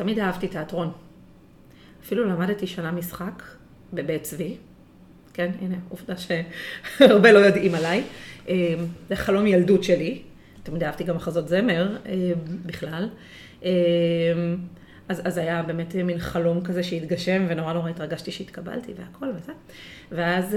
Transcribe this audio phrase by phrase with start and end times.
[0.00, 0.92] תמיד אהבתי תיאטרון.
[2.04, 3.42] אפילו למדתי שנה משחק
[3.92, 4.56] בבית צבי.
[5.34, 8.02] כן, הנה, עובדה שהרבה לא יודעים עליי.
[8.48, 8.74] אה,
[9.08, 10.22] זה חלום ילדות שלי.
[10.62, 12.32] תמיד אהבתי גם מחזות זמר אה,
[12.66, 13.08] בכלל.
[13.64, 13.70] אה,
[15.08, 19.52] אז, אז היה באמת מין חלום כזה שהתגשם, ונורא נורא התרגשתי שהתקבלתי והכל וזה.
[20.12, 20.56] ואז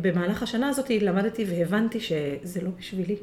[0.00, 3.16] במהלך השנה הזאת למדתי והבנתי שזה לא בשבילי.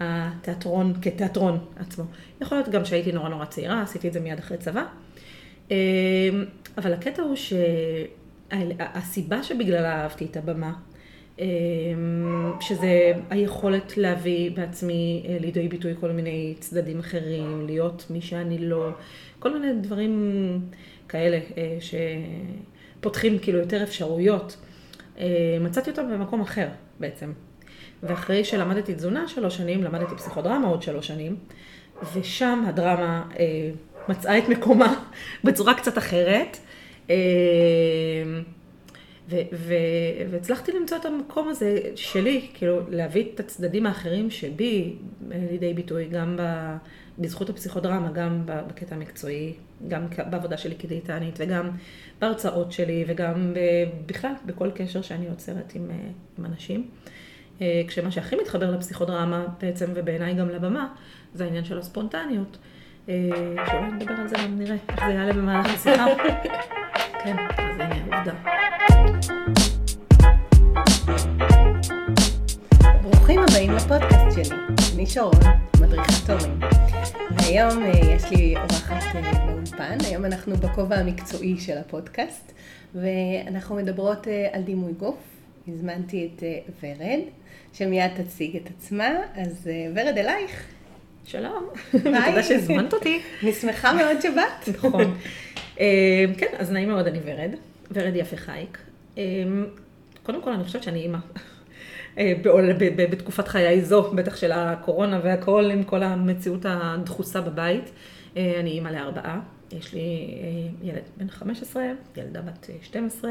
[0.00, 2.04] התיאטרון כתיאטרון עצמו.
[2.40, 4.84] יכול להיות גם שהייתי נורא נורא צעירה, עשיתי את זה מיד אחרי צבא.
[6.78, 7.36] אבל הקטע הוא
[8.50, 10.72] שהסיבה שבגללה אהבתי את הבמה,
[11.38, 18.58] אמ, שזה היכולת להביא בעצמי אה, לידי ביטוי כל מיני צדדים אחרים, להיות מי שאני
[18.58, 18.90] לא,
[19.38, 20.60] כל מיני דברים
[21.08, 21.78] כאלה אה,
[23.00, 24.56] שפותחים כאילו יותר אפשרויות.
[25.18, 26.68] אה, מצאתי אותם במקום אחר
[27.00, 27.32] בעצם.
[28.04, 31.36] ואחרי שלמדתי תזונה שלוש שנים, למדתי פסיכודרמה עוד שלוש שנים,
[32.14, 33.24] ושם הדרמה
[34.08, 35.04] מצאה את מקומה
[35.44, 36.56] בצורה קצת אחרת.
[40.30, 44.96] והצלחתי למצוא את המקום הזה שלי, כאילו להביא את הצדדים האחרים שבי
[45.28, 46.76] לידי ביטוי, גם ב,
[47.18, 49.52] בזכות הפסיכודרמה, גם בקטע המקצועי,
[49.88, 51.70] גם בעבודה שלי כדיאטנית, וגם
[52.20, 53.54] בהרצאות שלי, וגם
[54.06, 55.90] בכלל בכל קשר שאני יוצרת עם,
[56.38, 56.88] עם אנשים.
[57.60, 60.88] אה, כשמה שהכי מתחבר לפסיכודרמה בעצם, ובעיניי גם לבמה,
[61.34, 62.58] זה העניין של הספונטניות.
[63.08, 63.14] אה,
[63.70, 66.06] שאולי נדבר על זה גם נראה איך זה יעלה במהלך השיחה.
[67.24, 68.34] כן, אז הנה עובדה.
[73.02, 74.56] ברוכים הבאים לפודקאסט שלי,
[74.94, 75.40] אני שרון,
[75.80, 76.60] מדריכת הורים.
[77.30, 79.02] והיום אה, יש לי אורחת
[79.46, 82.52] באולפן, היום אנחנו בכובע המקצועי של הפודקאסט,
[82.94, 85.16] ואנחנו מדברות על דימוי גוף.
[85.68, 86.42] הזמנתי את
[86.82, 87.20] ורד,
[87.74, 90.64] שמיד תציג את עצמה, אז ורד אלייך.
[91.24, 93.20] שלום, תודה שהזמנת אותי.
[93.42, 94.68] אני שמחה מאוד שבאת.
[94.68, 95.16] נכון.
[96.38, 97.50] כן, אז נעים מאוד, אני ורד,
[97.90, 98.78] ורד יפה חייק.
[100.22, 101.18] קודם כל, אני חושבת שאני אימא.
[102.18, 102.32] אה,
[103.10, 107.90] בתקופת חיי זו, בטח של הקורונה והכל, עם כל המציאות הדחוסה בבית.
[108.36, 109.40] אה, אני אימא לארבעה,
[109.72, 111.84] יש לי אה, ילד בן 15,
[112.16, 113.30] ילדה בת 12,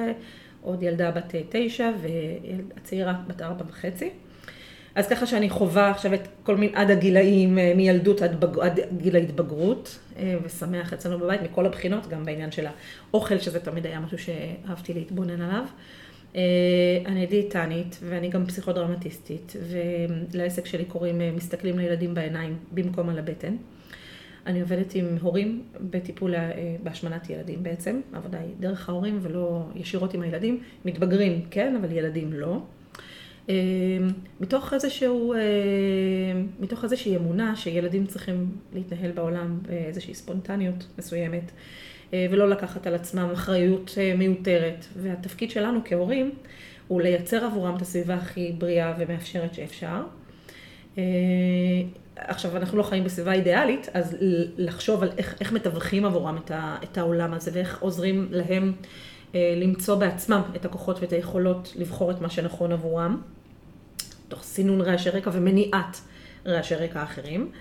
[0.62, 4.10] עוד ילדה בת 9 והצעירה בת 4 וחצי.
[4.96, 9.16] אז ככה שאני חווה עכשיו את כל מיני, עד הגילאים, מילדות עד, בג, עד גיל
[9.16, 10.00] ההתבגרות,
[10.44, 12.66] ושמח אצלנו בבית מכל הבחינות, גם בעניין של
[13.12, 15.66] האוכל, שזה תמיד היה משהו שאהבתי להתבונן עליו.
[16.36, 16.42] אה,
[17.06, 19.56] אני דיאטנית ואני גם פסיכודרמטיסטית,
[20.34, 23.56] ולעסק שלי קוראים אה, מסתכלים לילדים בעיניים במקום על הבטן.
[24.46, 26.52] אני עובדת עם הורים בטיפול אה,
[26.84, 32.34] בהשמנת ילדים בעצם, העבודה היא דרך ההורים ולא ישירות עם הילדים, מתבגרים כן, אבל ילדים
[32.34, 32.62] לא.
[34.40, 35.34] מתוך איזשהו,
[36.60, 41.52] מתוך איזושהי אמונה שילדים צריכים להתנהל בעולם באיזושהי ספונטניות מסוימת.
[42.14, 44.86] אה, ולא לקחת על עצמם אחריות אה, מיותרת.
[44.96, 46.32] והתפקיד שלנו כהורים
[46.88, 50.02] הוא לייצר עבורם את הסביבה הכי בריאה ומאפשרת שאפשר.
[50.98, 51.04] אה,
[52.16, 54.18] עכשיו, אנחנו לא חיים בסביבה אידיאלית, אז
[54.58, 58.74] לחשוב על איך, איך מתווכים עבורם את, ה, את העולם הזה ואיך עוזרים להם
[59.34, 63.22] למצוא בעצמם את הכוחות ואת היכולות לבחור את מה שנכון עבורם,
[64.28, 66.02] תוך סינון רעשי רקע ומניעת
[66.46, 67.52] רעשי רקע אחרים.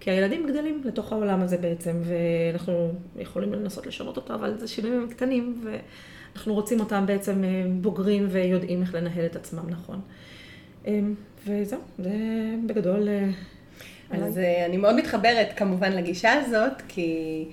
[0.00, 5.08] כי הילדים גדלים לתוך העולם הזה בעצם, ואנחנו יכולים לנסות לשנות אותו, אבל זה שינויים
[5.10, 10.00] קטנים, ואנחנו רוצים אותם בעצם אה, בוגרים ויודעים איך לנהל את עצמם נכון.
[10.86, 11.00] אה,
[11.46, 12.14] וזהו, זה
[12.66, 13.08] בגדול...
[13.08, 13.28] אה,
[14.10, 17.44] אז אני מאוד מתחברת כמובן לגישה הזאת, כי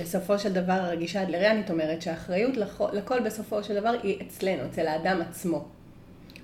[0.00, 2.56] בסופו של דבר הגישה הדלריאנית אומרת שהאחריות
[2.92, 5.64] לכל בסופו של דבר היא אצלנו, אצל האדם עצמו.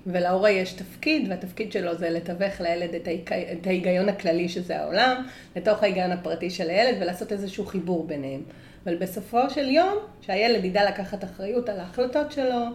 [0.07, 3.33] ולהורה יש תפקיד, והתפקיד שלו זה לתווך לילד את, ההיג...
[3.33, 8.41] את ההיגיון הכללי שזה העולם, לתוך ההיגיון הפרטי של הילד, ולעשות איזשהו חיבור ביניהם.
[8.85, 12.65] אבל בסופו של יום, שהילד ידע לקחת אחריות על ההחלטות שלו,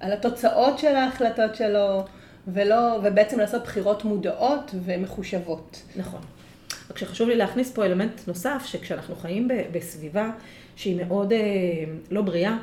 [0.00, 2.04] על התוצאות של ההחלטות שלו,
[2.48, 5.82] ולא, ובעצם לעשות בחירות מודעות ומחושבות.
[5.96, 6.20] נכון.
[6.90, 10.30] רק שחשוב לי להכניס פה אלמנט נוסף, שכשאנחנו חיים בסביבה
[10.76, 11.38] שהיא מאוד אה,
[12.10, 12.56] לא בריאה,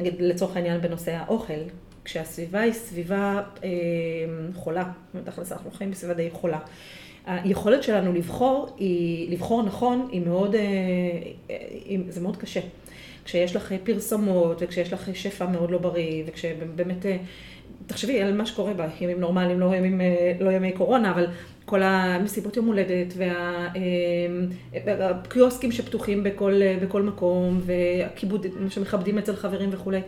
[0.00, 1.62] נגיד לצורך העניין בנושא האוכל,
[2.04, 3.68] כשהסביבה היא סביבה אה,
[4.54, 6.58] חולה, בתכלס אנחנו חיים בסביבה די חולה.
[7.26, 10.60] היכולת שלנו לבחור, היא, לבחור נכון, היא מאוד, אה,
[11.84, 12.60] היא, זה מאוד קשה.
[13.24, 17.16] כשיש לך פרסומות, וכשיש לך שפע מאוד לא בריא, וכשבאמת, אה,
[17.86, 21.26] תחשבי על מה שקורה בימים נורמליים, לא ימים, אה, לא ימי קורונה, אבל
[21.70, 23.14] כל המסיבות יום הולדת,
[24.74, 30.00] והקיוסקים שפתוחים בכל, בכל מקום, והכיבוד שמכבדים אצל חברים וכולי.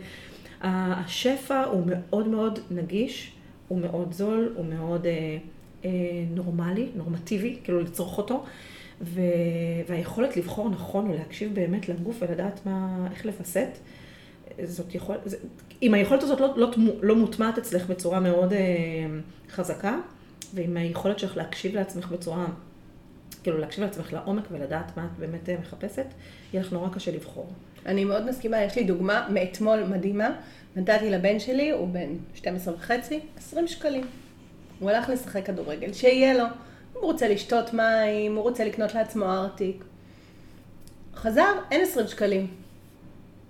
[0.61, 3.31] השפע הוא מאוד מאוד נגיש,
[3.67, 5.37] הוא מאוד זול, הוא מאוד אה,
[5.85, 5.89] אה,
[6.31, 8.43] נורמלי, נורמטיבי, כאילו לצרוך אותו.
[9.01, 9.21] ו,
[9.87, 13.77] והיכולת לבחור נכון ולהקשיב באמת לגוף ולדעת מה, איך לווסת,
[14.63, 15.37] זאת יכול, זה,
[15.81, 16.71] אם היכולת הזאת לא, לא,
[17.01, 18.59] לא מוטמעת אצלך בצורה מאוד אה,
[19.49, 19.97] חזקה,
[20.53, 22.45] ועם היכולת שלך להקשיב לעצמך בצורה,
[23.43, 26.05] כאילו להקשיב לעצמך לעומק ולדעת מה את באמת אה, מחפשת,
[26.53, 27.49] יהיה לך נורא קשה לבחור.
[27.85, 30.29] אני מאוד מסכימה, יש לי דוגמה מאתמול מדהימה.
[30.75, 34.07] נתתי לבן שלי, הוא בן 12 וחצי, 20 שקלים.
[34.79, 36.45] הוא הלך לשחק כדורגל, שיהיה לו.
[36.93, 39.83] הוא רוצה לשתות מים, הוא רוצה לקנות לעצמו ארטיק.
[41.15, 42.47] חזר, אין 20 שקלים.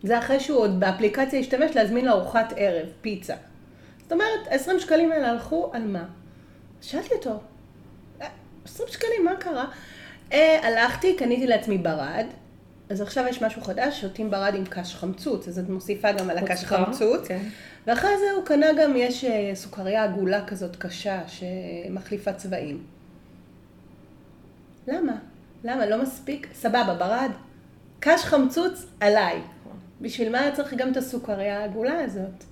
[0.03, 3.35] זה אחרי שהוא עוד באפליקציה השתמש להזמין לארוחת ערב, פיצה.
[4.03, 6.05] זאת אומרת, ה-20 שקלים האלה הלכו על מה?
[6.83, 7.39] שאלתי אותו,
[8.65, 9.65] 20 אה, שקלים, מה קרה?
[10.33, 12.25] אה, הלכתי, קניתי לעצמי ברד,
[12.89, 16.37] אז עכשיו יש משהו חדש, שותים ברד עם קש חמצוץ, אז את מוסיפה גם על
[16.37, 17.27] הקש חמצוץ.
[17.27, 17.39] כן.
[17.87, 22.83] ואחרי זה הוא קנה גם, יש אה, סוכריה עגולה כזאת קשה, שמחליפה צבעים.
[24.87, 25.15] למה?
[25.63, 25.85] למה?
[25.85, 26.47] לא מספיק?
[26.53, 27.31] סבבה, ברד.
[27.99, 29.41] קש חמצוץ עליי.
[30.01, 32.43] בשביל מה צריך גם את הסוכריה העגולה הזאת?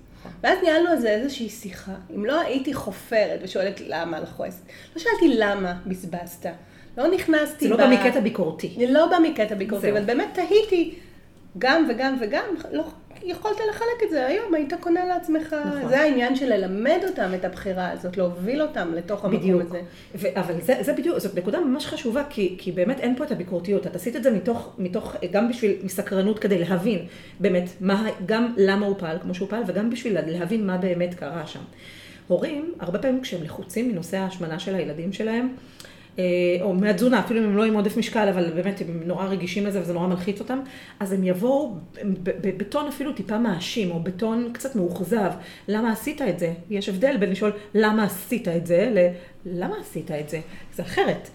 [0.42, 1.94] ואז ניהלנו על זה איזושהי שיחה.
[2.16, 4.62] אם לא הייתי חופרת ושואלת למה לחועס,
[4.96, 6.46] לא שאלתי למה בזבזת.
[6.96, 7.64] לא נכנסתי...
[7.64, 8.86] זה לא בא מקטע ביקורתי.
[8.88, 10.94] לא בא מקטע ביקורתי, אבל באמת תהיתי
[11.58, 12.84] גם וגם וגם, לא,
[13.24, 15.88] יכולת לחלק את זה היום, היית קונה לעצמך, נכון.
[15.88, 19.62] זה העניין של ללמד אותם את הבחירה הזאת, להוביל אותם לתוך המקום בדיוק.
[19.62, 19.80] הזה.
[20.14, 23.30] ו- אבל זה, זה בדיוק, זאת נקודה ממש חשובה, כי, כי באמת אין פה את
[23.32, 26.98] הביקורתיות, את עשית את זה מתוך, מתוך, גם בשביל מסקרנות כדי להבין
[27.40, 31.46] באמת, מה, גם למה הוא פעל כמו שהוא פעל, וגם בשביל להבין מה באמת קרה
[31.46, 31.60] שם.
[32.28, 35.48] הורים, הרבה פעמים כשהם לחוצים מנושא ההשמנה של הילדים שלהם,
[36.60, 39.80] או מהתזונה, אפילו אם הם לא עם עודף משקל, אבל באמת הם נורא רגישים לזה
[39.80, 40.60] וזה נורא מלחיץ אותם,
[41.00, 41.76] אז הם יבואו
[42.56, 45.30] בטון אפילו טיפה מאשים, או בטון קצת מאוכזב.
[45.68, 46.52] למה עשית את זה?
[46.70, 48.98] יש הבדל בין לשאול למה עשית את זה, ל...
[49.46, 50.40] למה עשית את זה?
[50.74, 51.28] זה אחרת.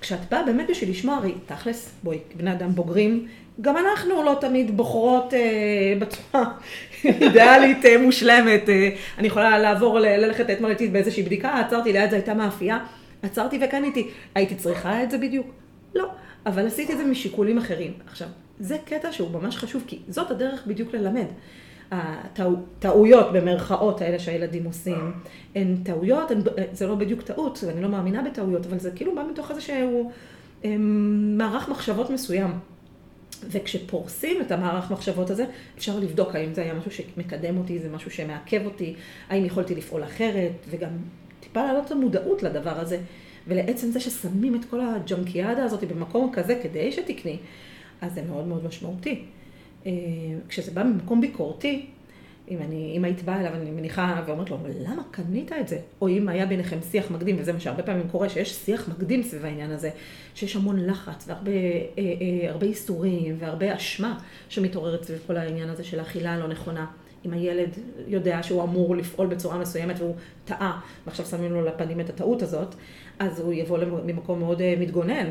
[0.00, 3.26] כשאת באה באמת בשביל לשמוע, הרי תכלס, בואי, בני אדם בוגרים,
[3.60, 6.44] גם אנחנו לא תמיד בוחרות אה, בצורה
[7.04, 8.68] אידיאלית אה, מושלמת.
[8.68, 8.88] אה,
[9.18, 12.78] אני יכולה לעבור, ללכת אתמול איתי באיזושהי בדיקה, עצרתי ליד זה הייתה מאפייה.
[13.24, 14.10] עצרתי וקניתי.
[14.34, 15.46] הייתי צריכה את זה בדיוק?
[15.94, 16.08] לא.
[16.46, 17.92] אבל עשיתי את זה משיקולים אחרים.
[18.06, 18.28] עכשיו,
[18.60, 21.26] זה קטע שהוא ממש חשוב, כי זאת הדרך בדיוק ללמד.
[21.90, 25.12] הטעויות במרכאות האלה שהילדים עושים,
[25.54, 26.40] הן טעויות, הן,
[26.72, 30.12] זה לא בדיוק טעות, ואני לא מאמינה בטעויות, אבל זה כאילו בא מתוך איזשהו
[30.64, 32.50] אמ, מערך מחשבות מסוים.
[33.50, 35.44] וכשפורסים את המערך מחשבות הזה,
[35.78, 38.94] אפשר לבדוק האם זה היה משהו שמקדם אותי, זה משהו שמעכב אותי,
[39.28, 40.88] האם יכולתי לפעול אחרת, וגם
[41.54, 42.98] טיפה להעלות את המודעות לדבר הזה,
[43.46, 47.36] ולעצם זה ששמים את כל הג'נקיאדה הזאת במקום כזה כדי שתקני,
[48.00, 49.24] אז זה מאוד מאוד משמעותי.
[49.86, 49.92] אה,
[50.48, 51.86] כשזה בא ממקום ביקורתי,
[52.50, 55.78] אם, אני, אם היית באה אליו, אני מניחה, ואומרת לו, למה קנית את זה?
[56.00, 59.44] או אם היה ביניכם שיח מקדים, וזה מה שהרבה פעמים קורה, שיש שיח מקדים סביב
[59.44, 59.90] העניין הזה,
[60.34, 62.02] שיש המון לחץ והרבה אה,
[62.62, 64.18] אה, איסורים והרבה אשמה
[64.48, 66.86] שמתעוררת סביב כל העניין הזה של האכילה הלא נכונה.
[67.26, 67.70] אם הילד
[68.06, 72.74] יודע שהוא אמור לפעול בצורה מסוימת והוא טעה, ועכשיו שמים לו לפנים את הטעות הזאת,
[73.18, 75.26] אז הוא יבוא ממקום מאוד אה, מתגונן,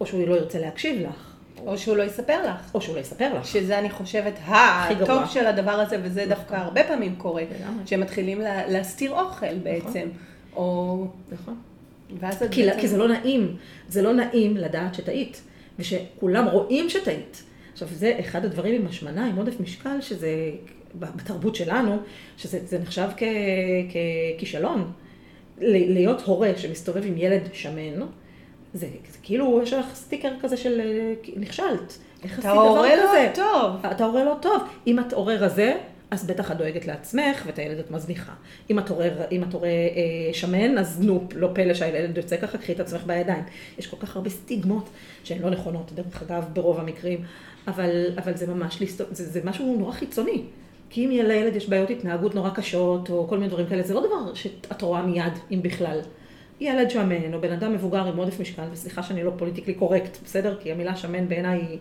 [0.00, 1.36] או שהוא לא ירצה להקשיב לך.
[1.66, 2.74] או שהוא לא יספר לך.
[2.74, 3.46] או שהוא לא יספר לך.
[3.46, 6.34] שזה אני חושבת הטוב של הדבר הזה, וזה נכון.
[6.34, 7.42] דווקא הרבה פעמים קורה,
[7.86, 9.64] שהם מתחילים לה, להסתיר אוכל נכון.
[9.64, 10.08] בעצם.
[10.56, 11.06] או...
[11.32, 11.54] נכון.
[12.20, 12.80] ואז כי, בעצם...
[12.80, 13.56] כי זה לא נעים,
[13.88, 15.42] זה לא נעים לדעת שטעית,
[15.78, 17.42] ושכולם רואים שטעית.
[17.72, 20.50] עכשיו, זה אחד הדברים עם השמנה, עם עודף משקל, שזה
[20.98, 21.98] בתרבות שלנו,
[22.36, 23.22] שזה נחשב כ,
[24.36, 24.92] ככישלון.
[25.58, 28.00] להיות הורה שמסתובב עם ילד שמן,
[28.74, 30.80] זה, זה כאילו, יש לך סטיקר כזה של
[31.36, 31.98] נכשלת.
[32.22, 33.30] איך עשית דבר כזה?
[33.32, 33.90] אתה הורה לא טוב.
[33.90, 34.62] אתה הורה לא טוב.
[34.86, 35.74] אם את הורה רזה,
[36.10, 38.32] אז בטח את דואגת לעצמך, ואת הילד את מזניחה.
[38.70, 42.58] אם את הורה, אם את הורה אה, שמן, אז נו, לא פלא שהילד יוצא ככה,
[42.58, 43.44] קחי את עצמך בידיים.
[43.78, 44.88] יש כל כך הרבה סטיגמות
[45.24, 47.24] שהן לא נכונות, דרך אגב, ברוב המקרים,
[47.66, 50.42] אבל, אבל זה ממש, זה, זה משהו נורא חיצוני.
[50.96, 54.00] כי אם לילד יש בעיות התנהגות נורא קשות, או כל מיני דברים כאלה, זה לא
[54.00, 56.00] דבר שאת רואה מיד, אם בכלל.
[56.60, 60.56] ילד שמן, או בן אדם מבוגר עם עודף משקל, וסליחה שאני לא פוליטיקלי קורקט, בסדר?
[60.62, 61.78] כי המילה שמן בעיניי היא...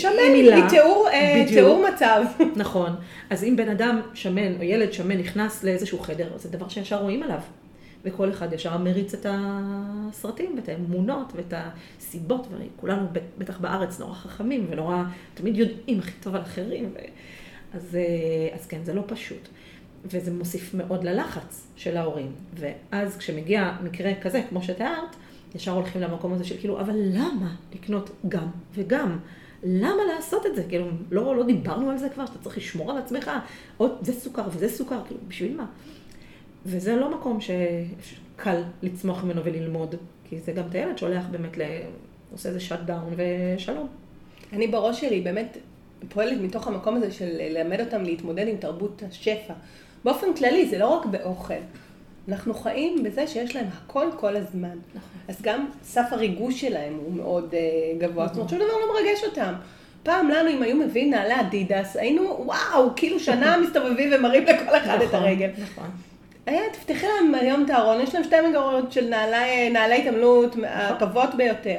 [0.00, 0.54] שמן, היא.
[0.54, 2.22] היא תיאור, אה, תיאור מצב.
[2.56, 2.90] נכון.
[3.30, 7.22] אז אם בן אדם שמן, או ילד שמן נכנס לאיזשהו חדר, זה דבר שישר רואים
[7.22, 7.40] עליו.
[8.04, 13.06] וכל אחד ישר מריץ את הסרטים, ואת האמונות, ואת הסיבות, וכולנו
[13.38, 15.02] בטח בארץ נורא חכמים, ונורא
[15.34, 16.90] תמיד יודעים הכי טוב על אחרים.
[16.94, 16.98] ו...
[17.74, 19.48] אז, אה, אז כן, זה לא פשוט.
[20.04, 22.32] וזה מוסיף מאוד ללחץ של ההורים.
[22.54, 25.16] ואז כשמגיע מקרה כזה, כמו שתיארת,
[25.54, 29.18] ישר הולכים למקום הזה של כאילו, אבל למה לקנות גם וגם?
[29.64, 30.64] למה לעשות את זה?
[30.68, 33.30] כאילו, לא, לא דיברנו על זה כבר, שאתה צריך לשמור על עצמך,
[33.76, 35.66] עוד זה סוכר וזה סוכר, כאילו, בשביל מה?
[36.66, 39.94] וזה לא מקום שקל לצמוח ממנו וללמוד,
[40.24, 41.56] כי זה גם את הילד שולח באמת
[42.32, 43.88] עושה איזה שאט דאון ושלום.
[44.52, 45.58] אני בראש שלי באמת
[46.08, 49.54] פועלת מתוך המקום הזה של ללמד אותם להתמודד עם תרבות השפע.
[50.04, 51.54] באופן כללי, זה לא רק באוכל.
[52.28, 54.76] אנחנו חיים בזה שיש להם הכל כל הזמן.
[54.94, 55.20] נכון.
[55.28, 58.26] אז גם סף הריגוש שלהם הוא מאוד uh, גבוה.
[58.26, 59.52] זאת אומרת, שום דבר לא מרגש אותם.
[60.02, 64.96] פעם לנו, אם היו מביאים נעלי אדידס, היינו, וואו, כאילו שנה מסתובבים ומראים לכל אחד
[64.96, 65.50] נכון, את הרגל.
[65.62, 65.90] נכון.
[66.46, 70.64] היה, תפתחי להם היום את הארון, יש להם שתי מגרות של נעלי, נעלי התעמלות, נכון.
[70.64, 71.78] הטובות ביותר.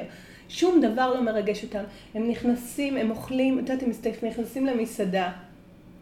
[0.50, 1.84] שום דבר לא מרגש אותם.
[2.16, 5.32] הם נכנסים, הם אוכלים, את יודעת, הם נכנסים למסעדה.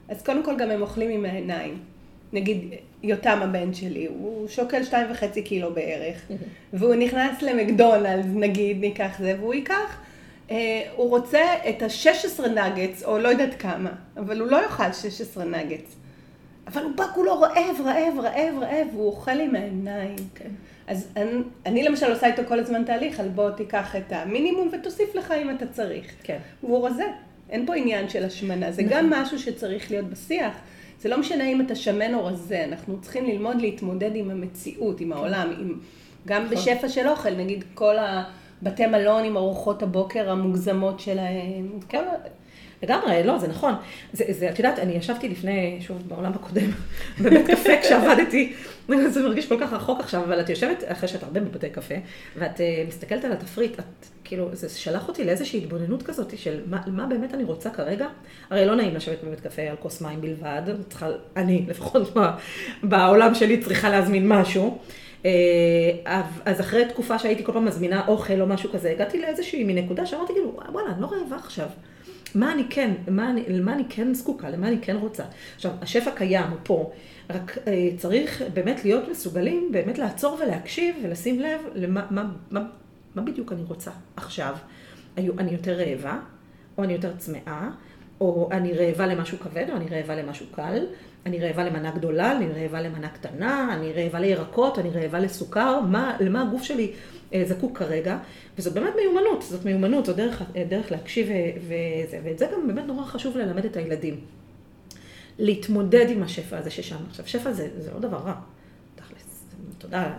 [0.09, 1.79] אז קודם כל גם הם אוכלים עם העיניים.
[2.33, 2.73] נגיד,
[3.03, 6.21] יותם הבן שלי, הוא שוקל שתיים וחצי קילו בערך,
[6.73, 9.97] והוא נכנס למקדונלדס, נגיד, ניקח זה, והוא ייקח,
[10.51, 15.45] אה, הוא רוצה את ה-16 נגץ, או לא יודעת כמה, אבל הוא לא יאכל 16
[15.45, 15.95] נגץ.
[16.67, 20.15] אבל הוא בא כולו רעב, רעב, רעב, רעב, והוא אוכל עם העיניים.
[20.35, 20.49] כן.
[20.87, 21.31] אז אני,
[21.65, 25.49] אני למשל עושה איתו כל הזמן תהליך, על בוא תיקח את המינימום ותוסיף לך אם
[25.49, 26.11] אתה צריך.
[26.23, 26.37] כן.
[26.63, 27.05] והוא רזה.
[27.49, 29.21] אין פה עניין של השמנה, זה גם נכון.
[29.21, 30.53] משהו שצריך להיות בשיח.
[30.99, 35.13] זה לא משנה אם אתה שמן או רזה, אנחנו צריכים ללמוד להתמודד עם המציאות, עם
[35.13, 35.79] העולם, עם,
[36.27, 36.57] גם נכון.
[36.57, 37.95] בשפע של אוכל, נגיד כל
[38.61, 41.97] הבתי מלון עם ארוחות הבוקר המוגזמות שלהם, כל...
[42.83, 43.73] לגמרי, לא, זה נכון.
[44.13, 46.69] זה, זה, את יודעת, אני ישבתי לפני, שוב, בעולם הקודם,
[47.21, 48.53] בבית קפה כשעבדתי,
[49.13, 51.95] זה מרגיש כל כך רחוק עכשיו, אבל את יושבת, אחרי שאת הרבה בבתי קפה,
[52.37, 56.81] ואת uh, מסתכלת על התפריט, את, כאילו, זה שלח אותי לאיזושהי התבוננות כזאת של מה,
[56.87, 58.07] מה באמת אני רוצה כרגע.
[58.49, 62.17] הרי לא נעים לשבת בבית קפה על כוס מים בלבד, צריכה, אני, לפחות
[62.83, 64.77] בעולם שלי, צריכה להזמין משהו.
[65.25, 65.31] אה,
[66.45, 70.33] אז אחרי תקופה שהייתי כל פעם מזמינה אוכל או משהו כזה, הגעתי לאיזושהי מנקודה שאמרתי
[70.33, 71.67] כאילו, וואלה, אני לא רעבה עכשיו.
[72.35, 75.23] מה אני כן, מה אני, למה אני כן זקוקה, למה אני כן רוצה.
[75.55, 76.91] עכשיו, השפע קיים, הוא פה,
[77.29, 82.65] רק אה, צריך באמת להיות מסוגלים, באמת לעצור ולהקשיב ולשים לב למה מה, מה,
[83.15, 84.55] מה בדיוק אני רוצה עכשיו.
[85.17, 86.19] אני יותר רעבה,
[86.77, 87.69] או אני יותר צמאה,
[88.21, 90.85] או אני רעבה למשהו כבד, או אני רעבה למשהו קל,
[91.25, 96.17] אני רעבה למנה גדולה, אני רעבה למנה קטנה, אני רעבה לירקות, אני רעבה לסוכר, מה,
[96.19, 96.91] למה הגוף שלי
[97.45, 98.17] זקוק כרגע,
[98.57, 102.67] וזאת באמת מיומנות, זאת מיומנות, זו דרך, אה, דרך להקשיב אה, וזה, ואת זה גם
[102.67, 104.19] באמת נורא חשוב ללמד את הילדים.
[105.39, 106.97] להתמודד עם השפע הזה ששם.
[107.09, 108.33] עכשיו, שפע זה, זה לא דבר רע,
[108.95, 109.45] תכלס,
[109.77, 110.13] תודה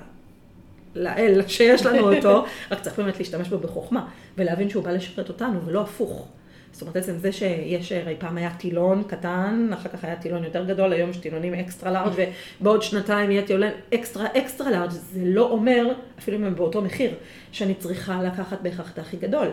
[0.94, 5.66] לאל שיש לנו אותו, רק צריך באמת להשתמש בו בחוכמה, ולהבין שהוא בא לשרת אותנו,
[5.66, 6.28] ולא הפוך.
[6.72, 10.64] זאת אומרת, עצם זה שיש, הרי פעם היה טילון קטן, אחר כך היה טילון יותר
[10.64, 12.12] גדול, היום יש טילונים אקסטרה לארג'
[12.60, 17.14] ובעוד שנתיים יהיה טילון אקסטרה אקסטרה לארג', זה לא אומר, אפילו אם הם באותו מחיר,
[17.52, 19.48] שאני צריכה לקחת בהכרח את הכי גדול,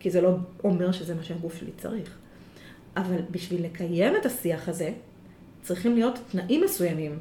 [0.00, 0.30] כי זה לא
[0.64, 2.16] אומר שזה מה שהגוף שלי צריך.
[2.96, 4.90] אבל בשביל לקיים את השיח הזה,
[5.62, 7.18] צריכים להיות תנאים מסוימים.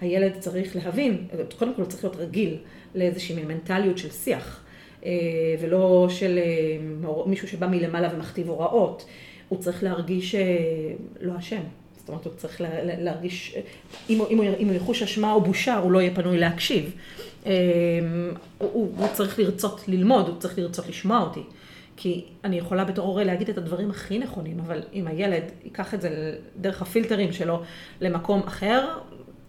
[0.00, 1.26] הילד צריך להבין,
[1.58, 2.58] קודם כל הוא צריך להיות רגיל
[2.94, 4.61] לאיזושהי מנטליות של שיח.
[5.04, 5.10] אה,
[5.60, 9.04] ולא של אה, מישהו שבא מלמעלה ומכתיב הוראות.
[9.48, 10.40] הוא צריך להרגיש אה,
[11.20, 11.60] לא אשם.
[11.98, 12.60] זאת אומרת, הוא צריך
[12.98, 13.56] להרגיש,
[14.10, 16.96] אם הוא, אם הוא, אם הוא יחוש אשמה או בושה, הוא לא יהיה פנוי להקשיב.
[18.58, 21.42] הוא, הוא צריך לרצות ללמוד, הוא צריך לרצות לשמוע אותי.
[21.96, 26.00] כי אני יכולה בתור הורה להגיד את הדברים הכי נכונים, אבל אם הילד ייקח את
[26.00, 27.62] זה דרך הפילטרים שלו
[28.00, 28.88] למקום אחר,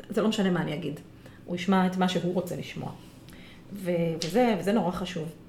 [0.10, 1.00] זה לא משנה מה אני אגיד.
[1.46, 2.92] הוא ישמע את מה שהוא רוצה לשמוע.
[3.74, 5.43] וזה, וזה נורא חשוב.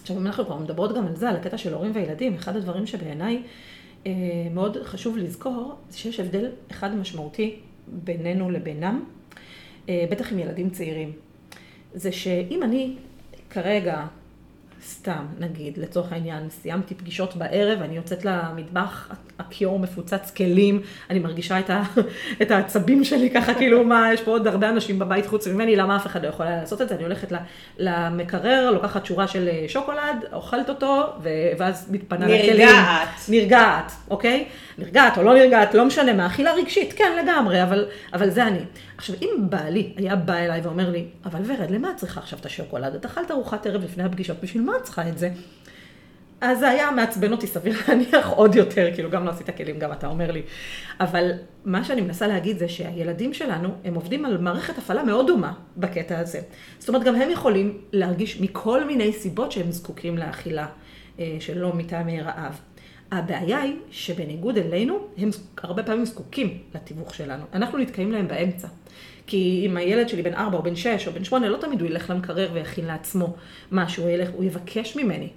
[0.00, 2.86] עכשיו, אם אנחנו כבר מדברות גם על זה, על הקטע של הורים וילדים, אחד הדברים
[2.86, 3.42] שבעיניי
[4.06, 4.12] אה,
[4.54, 7.56] מאוד חשוב לזכור, זה שיש הבדל אחד משמעותי
[7.86, 9.04] בינינו לבינם,
[9.88, 11.12] אה, בטח עם ילדים צעירים.
[11.94, 12.96] זה שאם אני
[13.50, 14.06] כרגע
[14.84, 21.58] סתם, נגיד, לצורך העניין, סיימתי פגישות בערב, אני יוצאת למטבח, הכיור מפוצץ כלים, אני מרגישה
[21.58, 21.82] את, ה,
[22.42, 25.96] את העצבים שלי ככה, כאילו, מה, יש פה עוד הרבה אנשים בבית חוץ ממני, למה
[25.96, 26.94] אף אחד לא יכול לעשות את זה?
[26.94, 27.32] אני הולכת
[27.78, 31.06] למקרר, לוקחת שורה של אה, שוקולד, אוכלת אותו,
[31.58, 32.68] ואז מתפנה לכלים.
[32.68, 33.08] נרגעת.
[33.28, 34.44] נרגעת, אוקיי?
[34.78, 38.60] נרגעת או לא נרגעת, לא משנה מה, אכילה רגשית, כן, לגמרי, אבל, אבל זה אני.
[39.02, 42.46] עכשיו, אם בעלי היה בא אליי ואומר לי, אבל ורד, למה את צריכה עכשיו את
[42.46, 42.94] השוקולד?
[42.94, 45.30] את אכלת ארוחת ערב לפני הפגישות, בשביל מה את צריכה את זה?
[46.40, 49.92] אז זה היה מעצבן אותי סביר להניח עוד יותר, כאילו גם לא עשית כלים, גם
[49.92, 50.42] אתה אומר לי.
[51.00, 51.32] אבל
[51.64, 56.18] מה שאני מנסה להגיד זה שהילדים שלנו, הם עובדים על מערכת הפעלה מאוד דומה בקטע
[56.18, 56.40] הזה.
[56.78, 60.66] זאת אומרת, גם הם יכולים להרגיש מכל מיני סיבות שהם זקוקים לאכילה
[61.18, 62.60] אה, שלא מטעמי רעב.
[63.12, 65.30] הבעיה היא שבניגוד אלינו, הם
[65.62, 67.44] הרבה פעמים זקוקים לתיווך שלנו.
[67.52, 68.68] אנחנו נתקעים להם באמצע.
[69.26, 71.88] כי אם הילד שלי בן 4 או בן 6 או בן 8, לא תמיד הוא
[71.88, 73.34] ילך למקרר ויכין לעצמו
[73.72, 75.28] משהו, הוא ילך, הוא יבקש ממני.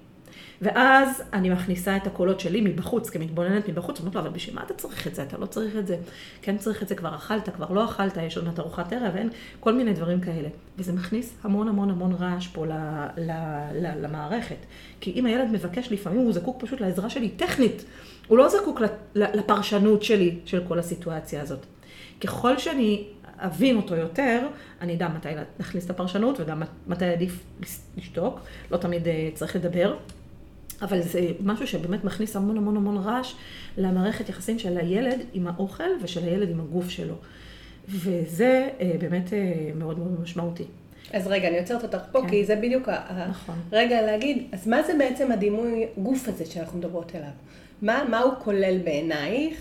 [0.65, 4.73] ואז אני מכניסה את הקולות שלי מבחוץ, כמתבוננת מבחוץ, אומרת לו, אבל בשביל מה אתה
[4.73, 5.23] צריך את זה?
[5.23, 5.97] אתה לא צריך את זה.
[6.41, 9.29] כן צריך את זה, כבר אכלת, כבר לא אכלת, יש עוד מעט ארוחת ערב, אין
[9.59, 10.49] כל מיני דברים כאלה.
[10.77, 12.71] וזה מכניס המון המון המון רעש פה ל,
[13.17, 13.31] ל,
[13.73, 14.57] ל, למערכת.
[15.01, 17.85] כי אם הילד מבקש, לפעמים הוא זקוק פשוט לעזרה שלי טכנית.
[18.27, 18.81] הוא לא זקוק
[19.15, 21.65] לפרשנות שלי של כל הסיטואציה הזאת.
[22.21, 23.03] ככל שאני
[23.37, 24.47] אבין אותו יותר,
[24.81, 25.29] אני אדע מתי
[25.59, 27.43] להכניס את הפרשנות וגם מתי עדיף
[27.97, 28.39] לשתוק,
[28.71, 29.95] לא תמיד אה, צריך לדבר.
[30.81, 33.33] אבל זה משהו שבאמת מכניס המון המון המון רעש
[33.77, 37.15] למערכת יחסים של הילד עם האוכל ושל הילד עם הגוף שלו.
[37.89, 40.63] וזה אה, באמת אה, מאוד מאוד משמעותי.
[41.13, 42.29] אז רגע, אני עוצרת אותך פה, כן.
[42.29, 42.89] כי זה בדיוק
[43.29, 43.55] נכון.
[43.71, 47.29] הרגע להגיד, אז מה זה בעצם הדימוי גוף הזה שאנחנו מדברות אליו?
[47.81, 49.57] מה, מה הוא כולל בעינייך?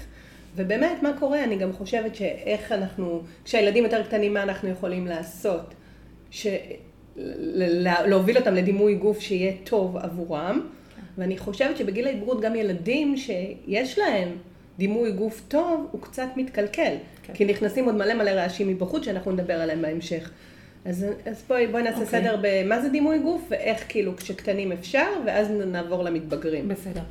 [0.57, 1.45] ובאמת, מה קורה?
[1.45, 5.75] אני גם חושבת שאיך אנחנו, כשהילדים יותר קטנים, מה אנחנו יכולים לעשות?
[6.31, 6.47] ש...
[8.07, 10.61] להוביל אותם לדימוי גוף שיהיה טוב עבורם.
[11.19, 14.29] ואני חושבת שבגיל ההתבגרות גם ילדים שיש להם
[14.79, 16.95] דימוי גוף טוב, הוא קצת מתקלקל.
[17.23, 17.33] כן.
[17.35, 20.31] כי נכנסים עוד מלא מלא רעשים מבחוץ שאנחנו נדבר עליהם בהמשך.
[20.85, 22.01] אז, אז בואי, בואי נעשה okay.
[22.01, 22.21] אוקיי.
[22.21, 26.69] סדר במה זה דימוי גוף ואיך כאילו כשקטנים אפשר, ואז נעבור למתבגרים.
[26.69, 27.03] בסדר.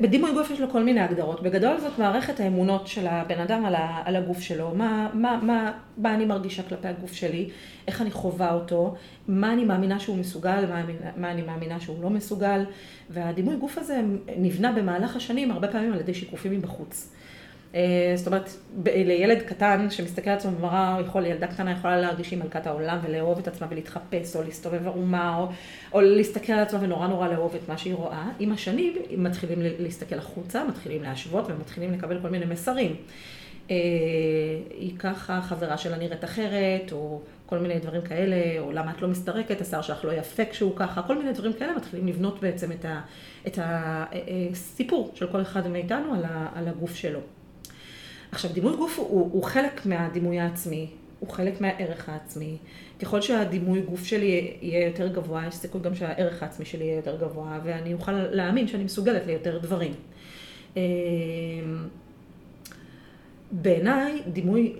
[0.00, 1.42] בדימוי גוף יש לו כל מיני הגדרות.
[1.42, 4.70] בגדול זאת מערכת האמונות של הבן אדם על, ה, על הגוף שלו.
[4.74, 7.48] מה, מה, מה, מה אני מרגישה כלפי הגוף שלי,
[7.86, 8.94] איך אני חווה אותו,
[9.28, 10.82] מה אני מאמינה שהוא מסוגל, מה,
[11.16, 12.64] מה אני מאמינה שהוא לא מסוגל.
[13.10, 14.00] והדימוי גוף הזה
[14.36, 17.12] נבנה במהלך השנים הרבה פעמים על ידי שיקופים מבחוץ.
[17.74, 18.50] אה, זאת אומרת,
[18.86, 23.38] לילד קטן שמסתכל על עצמו במראה, יכול, ילדה קטנה יכולה להרגיש שהיא מלכת העולם ולאהוב
[23.38, 25.48] את עצמה ולהתחפש, או להסתובב ערומה, או,
[25.92, 28.28] או להסתכל על עצמה ונורא נורא לאהוב את מה שהיא רואה.
[28.38, 32.96] עם השנים מתחילים להסתכל החוצה, מתחילים להשוות ומתחילים לקבל כל מיני מסרים.
[33.70, 33.76] אה,
[34.70, 39.08] היא ככה, חברה שלה נראית אחרת, או כל מיני דברים כאלה, או למה את לא
[39.08, 42.70] מסתרקת, השיער שלך לא יפה כשהוא ככה, כל מיני דברים כאלה מתחילים לבנות בעצם
[43.46, 46.14] את הסיפור אה, של כל אחד מאיתנו
[46.54, 47.20] על הגוף שלו.
[48.32, 52.56] עכשיו, דימוי גוף הוא, הוא חלק מהדימוי העצמי, הוא חלק מהערך העצמי.
[53.00, 57.16] ככל שהדימוי גוף שלי יהיה יותר גבוה, יש סיכוי גם שהערך העצמי שלי יהיה יותר
[57.20, 59.94] גבוה, ואני אוכל להאמין שאני מסוגלת ליותר דברים.
[60.76, 60.82] אמ,
[63.52, 64.72] בעיניי, דימוי,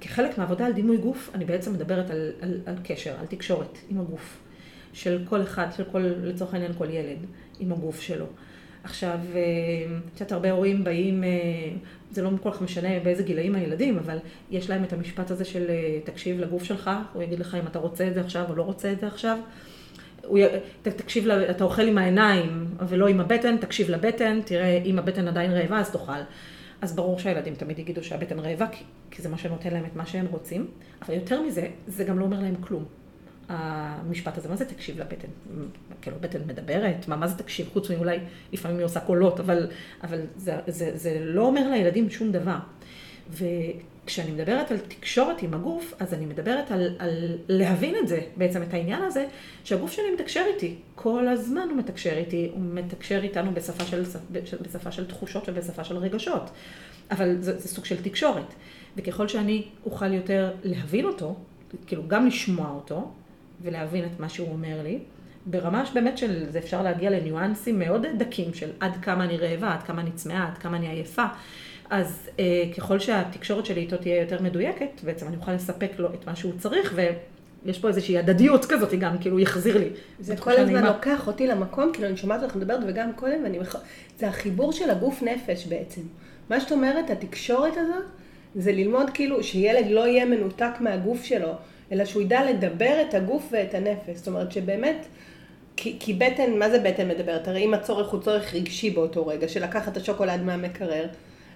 [0.00, 4.00] כחלק מהעבודה על דימוי גוף, אני בעצם מדברת על, על, על קשר, על תקשורת עם
[4.00, 4.38] הגוף.
[4.92, 7.18] של כל אחד, של כל, לצורך העניין כל ילד,
[7.60, 8.26] עם הגוף שלו.
[8.84, 9.18] עכשיו,
[10.14, 11.28] קצת הרבה הורים באים, אה,
[12.10, 14.18] זה לא כל כך משנה באיזה גילאים הילדים, אבל
[14.50, 17.78] יש להם את המשפט הזה של אה, תקשיב לגוף שלך, הוא יגיד לך אם אתה
[17.78, 19.38] רוצה את זה עכשיו או לא רוצה את זה עכשיו.
[20.26, 20.42] הוא י...
[20.82, 25.78] תקשיב, אתה אוכל עם העיניים ולא עם הבטן, תקשיב לבטן, תראה אם הבטן עדיין רעבה
[25.78, 26.12] אז תאכל.
[26.80, 28.66] אז ברור שהילדים תמיד יגידו שהבטן רעבה,
[29.10, 30.66] כי זה מה שנותן להם את מה שהם רוצים,
[31.02, 32.84] אבל יותר מזה, זה גם לא אומר להם כלום.
[33.50, 35.28] המשפט הזה, מה זה תקשיב לבטן?
[36.02, 37.08] כאילו, בטן מדברת?
[37.08, 37.68] מה, מה זה תקשיב?
[37.72, 38.18] חוץ מאולי,
[38.52, 39.70] לפעמים היא עושה קולות, אבל,
[40.02, 42.56] אבל זה, זה, זה לא אומר לילדים שום דבר.
[43.30, 48.62] וכשאני מדברת על תקשורת עם הגוף, אז אני מדברת על, על להבין את זה, בעצם
[48.62, 49.26] את העניין הזה,
[49.64, 50.74] שהגוף שלי מתקשר איתי.
[50.94, 54.02] כל הזמן הוא מתקשר איתי, הוא מתקשר איתנו בשפה של,
[54.62, 56.50] בשפה של תחושות ובשפה של רגשות.
[57.10, 58.54] אבל זה, זה סוג של תקשורת.
[58.96, 61.36] וככל שאני אוכל יותר להבין אותו,
[61.86, 63.10] כאילו גם לשמוע אותו,
[63.62, 64.98] ולהבין את מה שהוא אומר לי.
[65.46, 69.82] ברמה שבאמת של, זה אפשר להגיע לניואנסים מאוד דקים של עד כמה אני רעבה, עד
[69.82, 71.24] כמה אני צמאה, עד כמה אני עייפה.
[71.90, 76.26] אז אה, ככל שהתקשורת שלי איתו תהיה יותר מדויקת, בעצם אני אוכל לספק לו את
[76.26, 76.94] מה שהוא צריך,
[77.64, 79.88] ויש פה איזושהי הדדיות כזאת גם, כאילו יחזיר לי.
[80.20, 83.58] זה כל הזמן לוקח אותי למקום, כאילו אני שומעת אותך מדברת וגם קודם, ואני.
[84.18, 86.00] זה החיבור של הגוף נפש בעצם.
[86.50, 88.04] מה שאת אומרת, התקשורת הזאת,
[88.54, 91.54] זה ללמוד כאילו שילד לא יהיה מנותק מהגוף שלו.
[91.92, 94.16] אלא שהוא ידע לדבר את הגוף ואת הנפש.
[94.16, 95.06] זאת אומרת שבאמת,
[95.76, 97.48] כי, כי בטן, מה זה בטן מדברת?
[97.48, 101.06] הרי אם הצורך הוא צורך רגשי באותו רגע, של לקחת את השוקולד מהמקרר,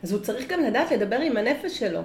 [0.03, 2.01] אז הוא צריך גם לדעת לדבר עם הנפש שלו.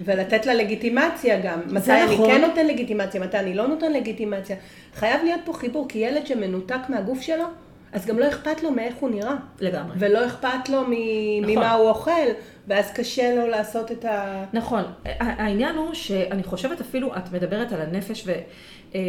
[0.00, 1.60] ולתת לה לגיטימציה גם.
[1.66, 2.30] מתי נכון.
[2.30, 4.56] אני כן נותן לגיטימציה, מתי אני לא נותן לגיטימציה.
[4.94, 7.44] חייב להיות פה חיבור, כי ילד שמנותק מהגוף שלו,
[7.92, 9.34] אז גם לא אכפת לו מאיך הוא נראה.
[9.60, 9.96] לגמרי.
[9.98, 10.90] ולא אכפת לו מ-
[11.42, 11.54] נכון.
[11.56, 12.10] ממה הוא אוכל,
[12.66, 14.44] ואז קשה לו לעשות את ה...
[14.52, 14.84] נכון.
[15.04, 18.32] העניין הוא שאני חושבת אפילו, את מדברת על הנפש ו...
[18.94, 19.00] אה,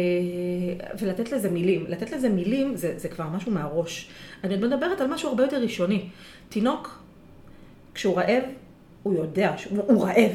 [1.00, 1.84] ולתת לזה מילים.
[1.88, 4.08] לתת לזה מילים זה, זה כבר משהו מהראש.
[4.44, 6.08] אני מדברת על משהו הרבה יותר ראשוני.
[6.48, 7.02] תינוק,
[7.94, 8.42] כשהוא רעב,
[9.02, 10.32] הוא יודע שהוא רעב.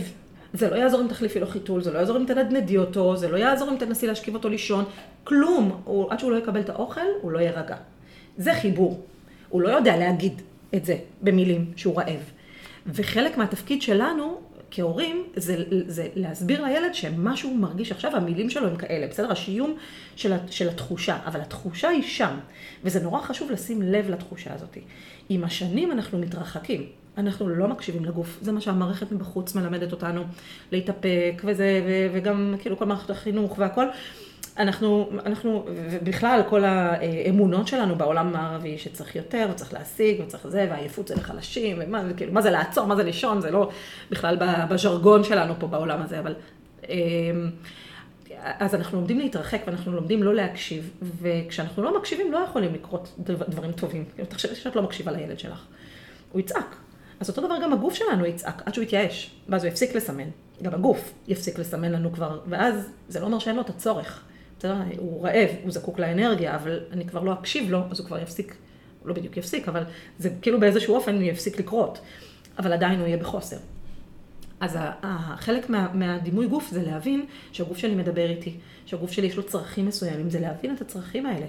[0.53, 3.37] זה לא יעזור אם תחליפי לו חיתול, זה לא יעזור אם תנדנדי אותו, זה לא
[3.37, 4.85] יעזור אם תנסי להשכיב אותו לישון,
[5.23, 5.81] כלום.
[5.83, 7.75] הוא, עד שהוא לא יקבל את האוכל, הוא לא יירגע.
[8.37, 9.01] זה חיבור.
[9.49, 10.41] הוא לא יודע להגיד
[10.75, 12.31] את זה במילים שהוא רעב.
[12.87, 14.41] וחלק מהתפקיד שלנו,
[14.71, 19.31] כהורים, זה, זה להסביר לילד שמשהו מרגיש עכשיו, המילים שלו הם כאלה, בסדר?
[19.31, 19.75] השיום
[20.15, 22.35] של, של התחושה, אבל התחושה היא שם,
[22.83, 24.77] וזה נורא חשוב לשים לב לתחושה הזאת.
[25.29, 26.85] עם השנים אנחנו מתרחקים.
[27.17, 30.23] אנחנו לא מקשיבים לגוף, זה מה שהמערכת מבחוץ מלמדת אותנו,
[30.71, 31.81] להתאפק וזה,
[32.13, 33.85] וגם כאילו כל מערכת החינוך והכל.
[34.57, 41.07] אנחנו, אנחנו, ובכלל כל האמונות שלנו בעולם המערבי, שצריך יותר, וצריך להשיג, וצריך זה, והעייפות
[41.07, 43.69] זה לחלשים, ומה כאילו, מה זה לעצור, מה זה לישון, זה לא
[44.11, 44.37] בכלל
[44.69, 46.35] בז'רגון שלנו פה בעולם הזה, אבל...
[46.89, 47.49] אמ,
[48.45, 53.71] אז אנחנו לומדים להתרחק ואנחנו לומדים לא להקשיב, וכשאנחנו לא מקשיבים לא יכולים לקרות דברים
[53.71, 54.05] טובים.
[54.29, 55.65] תחשבי שאת לא מקשיבה לילד שלך.
[56.31, 56.75] הוא יצעק.
[57.19, 60.29] אז אותו דבר גם הגוף שלנו יצעק, עד שהוא יתייאש, ואז הוא יפסיק לסמן.
[60.61, 64.23] גם הגוף יפסיק לסמן לנו כבר, ואז זה לא אומר שאין לו את הצורך.
[64.63, 64.77] בסדר?
[64.97, 68.55] הוא רעב, הוא זקוק לאנרגיה, אבל אני כבר לא אקשיב לו, אז הוא כבר יפסיק,
[68.99, 69.83] הוא לא בדיוק יפסיק, אבל
[70.19, 71.99] זה כאילו באיזשהו אופן הוא יפסיק לקרות,
[72.59, 73.57] אבל עדיין הוא יהיה בחוסר.
[74.59, 79.43] אז החלק מה, מהדימוי גוף זה להבין שהגוף שלי מדבר איתי, שהגוף שלי יש לו
[79.43, 81.45] צרכים מסוימים, זה להבין את הצרכים האלה.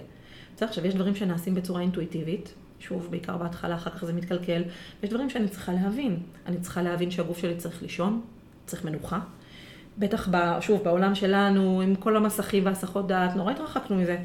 [0.56, 0.68] בסדר?
[0.68, 4.62] עכשיו, יש דברים שנעשים בצורה אינטואיטיבית, שוב, בעיקר בהתחלה, אחר כך זה מתקלקל,
[5.00, 6.18] ויש דברים שאני צריכה להבין.
[6.46, 8.20] אני צריכה להבין שהגוף שלי צריך לישון,
[8.66, 9.20] צריך מנוחה.
[9.98, 14.18] בטח, ב, שוב, בעולם שלנו, עם כל המסכים והסחות דעת, נורא התרחקנו מזה.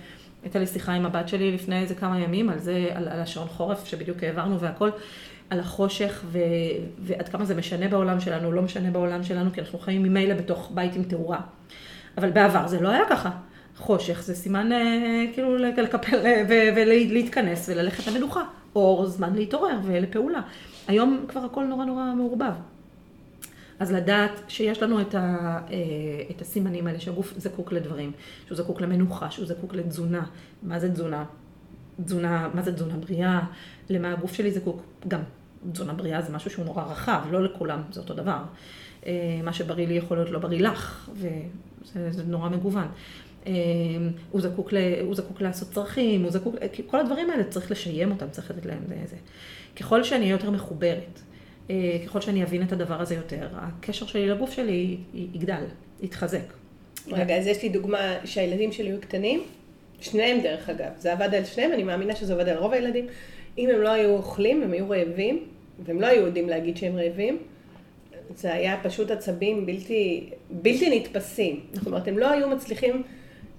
[0.43, 3.47] הייתה לי שיחה עם הבת שלי לפני איזה כמה ימים על זה, על, על השעון
[3.47, 4.89] חורף שבדיוק העברנו והכל,
[5.49, 6.39] על החושך ו,
[6.99, 10.71] ועד כמה זה משנה בעולם שלנו, לא משנה בעולם שלנו, כי אנחנו חיים ממילא בתוך
[10.73, 11.39] בית עם תאורה.
[12.17, 13.29] אבל בעבר זה לא היה ככה.
[13.77, 16.43] חושך זה סימן אה, כאילו לקפל אה,
[16.75, 18.43] ולהתכנס וללכת למנוחה,
[18.75, 20.41] או זמן להתעורר ולפעולה.
[20.87, 22.53] היום כבר הכל נורא נורא מעורבב.
[23.79, 25.19] אז לדעת שיש לנו את, ה,
[25.71, 25.75] אה,
[26.31, 28.11] את הסימנים האלה שהגוף זקוק לדברים,
[28.47, 30.25] שהוא זקוק למנוחה, שהוא זקוק לתזונה.
[30.63, 31.25] מה זה תזונה?
[32.05, 33.41] תזונה, מה זה תזונה בריאה?
[33.89, 34.81] למה הגוף שלי זקוק?
[35.07, 35.21] גם
[35.71, 38.39] תזונה בריאה זה משהו שהוא נורא רחב, לא לכולם זה אותו דבר.
[39.43, 42.87] מה שבריא לי יכול להיות לא בריא לך, וזה נורא מגוון.
[43.45, 43.53] אמ,
[44.31, 48.29] הוא זקוק, ל, הוא זקוק לעשות צרכים, הוא זקוק, כל הדברים האלה צריך לשיים אותם,
[48.31, 49.15] צריך לתת להם זה.
[49.75, 51.28] ככל שאני אהיה יותר מחוברת, אה,
[52.05, 55.63] ככל שאני אבין את הדבר הזה יותר, הקשר שלי לגוף שלי יגדל,
[56.01, 56.53] יתחזק.
[57.11, 59.43] רגע, אז יש לי דוגמה שהילדים שלי היו קטנים,
[60.01, 63.07] שניהם דרך אגב, זה עבד על שניהם, אני מאמינה שזה עובד על רוב הילדים.
[63.57, 65.43] אם הם לא היו אוכלים, הם היו רעבים,
[65.85, 67.37] והם לא היו יודעים להגיד שהם רעבים,
[68.35, 71.59] זה היה פשוט עצבים בלתי, בלתי נתפסים.
[71.73, 73.03] זאת אומרת, הם לא היו מצליחים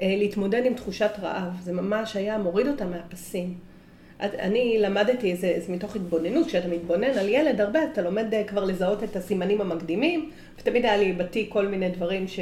[0.03, 1.53] אה, להתמודד עם תחושת רעב.
[1.63, 3.55] זה ממש היה מוריד אותם מהפסים.
[4.21, 8.65] אני למדתי, זה, זה מתוך התבוננות, כשאתה מתבונן על ילד הרבה, אתה לומד אה, כבר
[8.65, 12.41] לזהות את הסימנים המקדימים, ותמיד היה לי בתיק כל מיני דברים ש...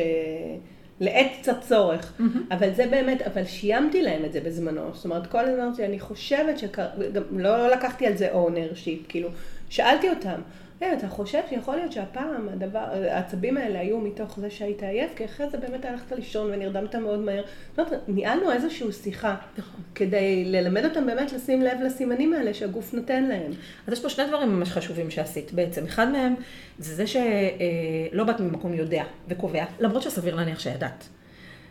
[1.00, 2.54] לעת קצת צורך, mm-hmm.
[2.54, 6.00] אבל זה באמת, אבל שיימתי להם את זה בזמנו, זאת אומרת, כל הזמן אמרתי, אני
[6.00, 6.86] חושבת שגם
[7.32, 9.28] לא לקחתי על זה ownership, כאילו,
[9.68, 10.40] שאלתי אותם,
[10.80, 15.24] כן, אתה חושב שיכול להיות שהפעם הדבר, העצבים האלה היו מתוך זה שהיית עייף, כי
[15.24, 17.44] אחרי זה באמת הלכת לישון ונרדמת מאוד מהר.
[17.76, 19.80] זאת אומרת, ניהלנו איזושהי שיחה, נכון.
[19.94, 23.52] כדי ללמד אותם באמת לשים לב לסימנים האלה שהגוף נותן להם.
[23.86, 25.84] אז יש פה שני דברים ממש חשובים שעשית בעצם.
[25.84, 26.34] אחד מהם
[26.78, 31.08] זה זה שלא באת ממקום יודע וקובע, למרות שסביר להניח שידעת.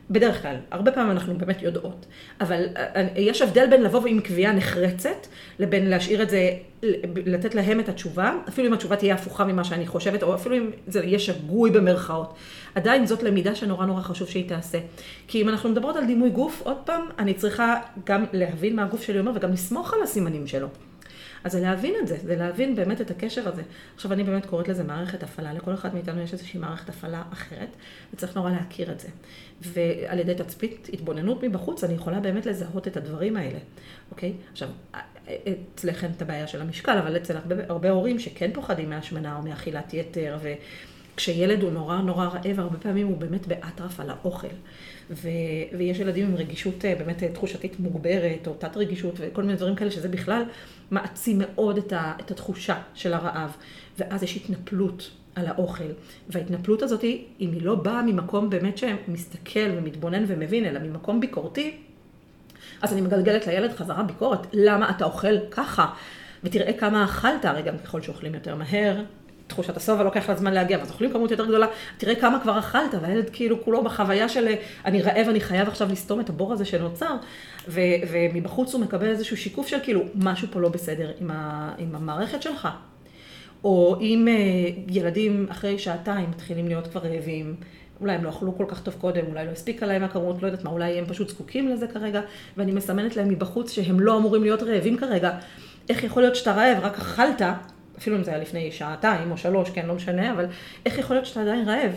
[0.09, 2.05] בדרך כלל, הרבה פעמים אנחנו באמת יודעות,
[2.41, 5.27] אבל אה, אה, יש הבדל בין לבוא עם קביעה נחרצת,
[5.59, 6.49] לבין להשאיר את זה,
[7.25, 10.71] לתת להם את התשובה, אפילו אם התשובה תהיה הפוכה ממה שאני חושבת, או אפילו אם
[10.87, 12.33] זה יהיה שגוי במרכאות.
[12.75, 14.79] עדיין זאת למידה שנורא נורא חשוב שהיא תעשה.
[15.27, 19.03] כי אם אנחנו מדברות על דימוי גוף, עוד פעם, אני צריכה גם להבין מה הגוף
[19.03, 20.67] שלי אומר וגם לסמוך על הסימנים שלו.
[21.43, 23.61] אז זה להבין את זה, זה להבין באמת את הקשר הזה.
[23.95, 27.69] עכשיו, אני באמת קוראת לזה מערכת הפעלה, לכל אחד מאיתנו יש איזושהי מערכת הפעלה אחרת,
[28.13, 29.07] וצריך נורא להכיר את זה.
[29.61, 33.59] ועל ידי תצפית, התבוננות מבחוץ, אני יכולה באמת לזהות את הדברים האלה,
[34.11, 34.33] אוקיי?
[34.51, 34.69] עכשיו,
[36.03, 39.93] אין את הבעיה של המשקל, אבל אצל הרבה, הרבה הורים שכן פוחדים מהשמנה או מאכילת
[39.93, 40.53] יתר, ו...
[41.17, 44.47] כשילד הוא נורא נורא רעב, הרבה פעמים הוא באמת באטרף על האוכל.
[45.11, 45.29] ו,
[45.77, 49.75] ויש ילדים עם רגישות אה, באמת אה, תחושתית מוגברת, או תת רגישות, וכל מיני דברים
[49.75, 50.43] כאלה, שזה בכלל
[50.91, 53.57] מעצים מאוד את, ה, את התחושה של הרעב.
[53.97, 55.83] ואז יש התנפלות על האוכל.
[56.29, 61.77] וההתנפלות הזאת, אם היא לא באה ממקום באמת שמסתכל ומתבונן ומבין, אלא ממקום ביקורתי,
[62.81, 65.93] אז אני מגלגלת לילד חזרה ביקורת, למה אתה אוכל ככה?
[66.43, 69.03] ותראה כמה אכלת, הרי גם ככל שאוכלים יותר מהר,
[69.47, 72.93] תחושת השובע לוקח לה זמן להגיע, ואז אוכלים כמות יותר גדולה, תראה כמה כבר אכלת,
[73.01, 74.47] והילד כאילו כולו בחוויה של
[74.85, 77.15] אני רעב, אני חייב עכשיו לסתום את הבור הזה שנוצר,
[77.67, 77.81] ו,
[78.11, 82.41] ומבחוץ הוא מקבל איזשהו שיקוף של כאילו, משהו פה לא בסדר עם, ה, עם המערכת
[82.41, 82.67] שלך.
[83.63, 87.55] או אם uh, ילדים אחרי שעתיים מתחילים להיות כבר רעבים,
[88.01, 90.63] אולי הם לא אכלו כל כך טוב קודם, אולי לא הספיקה להם הכמות, לא יודעת
[90.63, 92.21] מה, אולי הם פשוט זקוקים לזה כרגע,
[92.57, 95.31] ואני מסמנת להם מבחוץ שהם לא אמורים להיות רעבים כרגע.
[95.89, 97.41] איך יכול להיות שאתה רעב, רק אכלת,
[97.97, 100.45] אפילו אם זה היה לפני שעתיים או שלוש, כן, לא משנה, אבל
[100.85, 101.91] איך יכול להיות שאתה עדיין רעב?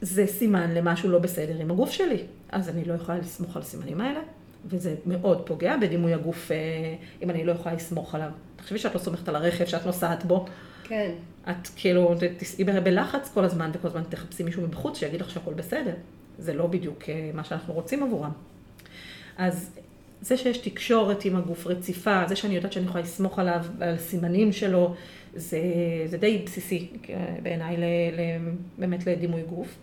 [0.00, 2.22] זה סימן למשהו לא בסדר עם הגוף שלי.
[2.52, 4.20] אז אני לא יכולה לסמוך על הסימנים האלה,
[4.66, 6.56] וזה מאוד פוגע בדימוי הגוף, אה,
[7.22, 8.30] אם אני לא יכולה לסמוך עליו.
[8.56, 10.46] תחשבי שאת לא סומכת על הרכב שאת נוסעת בו.
[10.84, 11.10] כן.
[11.50, 15.94] את כאילו תסעי בלחץ כל הזמן, וכל הזמן תחפשי מישהו מבחוץ שיגיד לך שהכל בסדר.
[16.38, 18.30] זה לא בדיוק אה, מה שאנחנו רוצים עבורם.
[19.38, 19.70] אז
[20.20, 24.52] זה שיש תקשורת עם הגוף רציפה, זה שאני יודעת שאני יכולה לסמוך עליו, על הסימנים
[24.52, 24.94] שלו,
[25.34, 25.60] זה,
[26.06, 27.76] זה די בסיסי אה, בעיניי
[28.78, 29.76] באמת לדימוי גוף.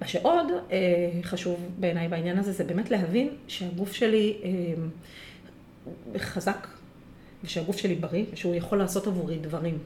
[0.00, 6.66] מה שעוד אה, חשוב בעיניי בעניין הזה, זה באמת להבין שהגוף שלי אה, חזק,
[7.44, 9.78] ושהגוף שלי בריא, ושהוא יכול לעשות עבורי דברים.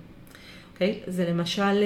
[0.73, 1.01] אוקיי?
[1.07, 1.85] זה למשל,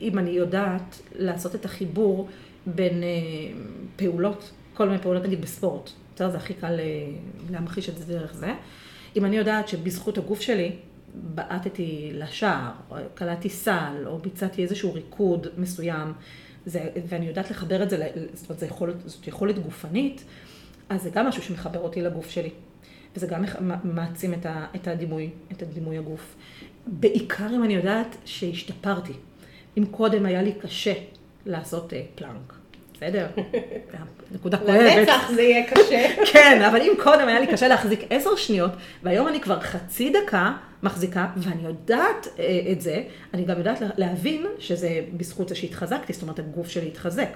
[0.00, 2.28] אם אני יודעת לעשות את החיבור
[2.66, 3.02] בין
[3.96, 6.30] פעולות, כל מיני פעולות, נגיד בספורט, בסדר?
[6.30, 7.06] זה הכי קל אה,
[7.50, 8.52] להמחיש את זה דרך זה.
[9.16, 10.72] אם אני יודעת שבזכות הגוף שלי,
[11.14, 12.70] בעטתי לשער,
[13.14, 16.12] קלעתי סל, או ביצעתי איזשהו ריקוד מסוים,
[16.66, 20.24] זה, ואני יודעת לחבר את זה, זאת אומרת, יכול, זאת יכולת גופנית,
[20.88, 22.50] אז זה גם משהו שמחבר אותי לגוף שלי.
[23.16, 23.44] וזה גם
[23.84, 26.36] מעצים את, ה, את הדימוי, את הדימוי הגוף.
[26.86, 29.12] בעיקר אם אני יודעת שהשתפרתי.
[29.78, 30.92] אם קודם היה לי קשה
[31.46, 32.55] לעשות uh, פלאנק,
[32.96, 33.26] בסדר?
[34.34, 34.96] נקודה כואבת.
[34.96, 36.08] לנצח זה יהיה קשה.
[36.32, 38.70] כן, אבל אם קודם היה לי קשה להחזיק עשר שניות,
[39.02, 43.02] והיום אני כבר חצי דקה מחזיקה, ואני יודעת אה, את זה,
[43.34, 47.28] אני גם יודעת להבין שזה בזכות זה שהתחזקתי, זאת אומרת, הגוף שלי התחזק.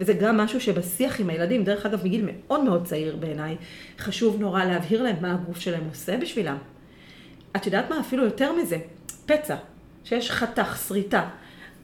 [0.00, 3.56] וזה גם משהו שבשיח עם הילדים, דרך אגב, מגיל מאוד מאוד צעיר בעיניי,
[3.98, 6.56] חשוב נורא להבהיר להם מה הגוף שלהם עושה בשבילם.
[7.56, 8.00] את יודעת מה?
[8.00, 8.76] אפילו יותר מזה,
[9.26, 9.56] פצע,
[10.04, 11.28] שיש חתך, שריטה.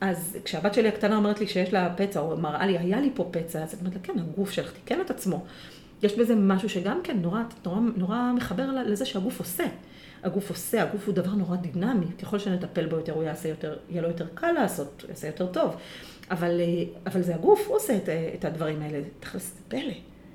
[0.01, 3.29] אז כשהבת שלי הקטנה אומרת לי שיש לה פצע, או מראה לי, היה לי פה
[3.31, 5.45] פצע, אז אני אומרת לה, כן, הגוף שלך תיקן את עצמו.
[6.03, 9.65] יש בזה משהו שגם כן נורא, נורא, נורא מחבר לזה שהגוף עושה.
[10.23, 14.03] הגוף עושה, הגוף הוא דבר נורא דינמי, ככל שנטפל בו יותר הוא יעשה יותר, יהיה
[14.03, 15.77] לו יותר קל לעשות, יעשה יותר טוב.
[16.31, 16.61] אבל,
[17.07, 19.01] אבל זה הגוף, הוא עושה את, את הדברים האלה.
[19.21, 19.93] תכלס, זה פלא.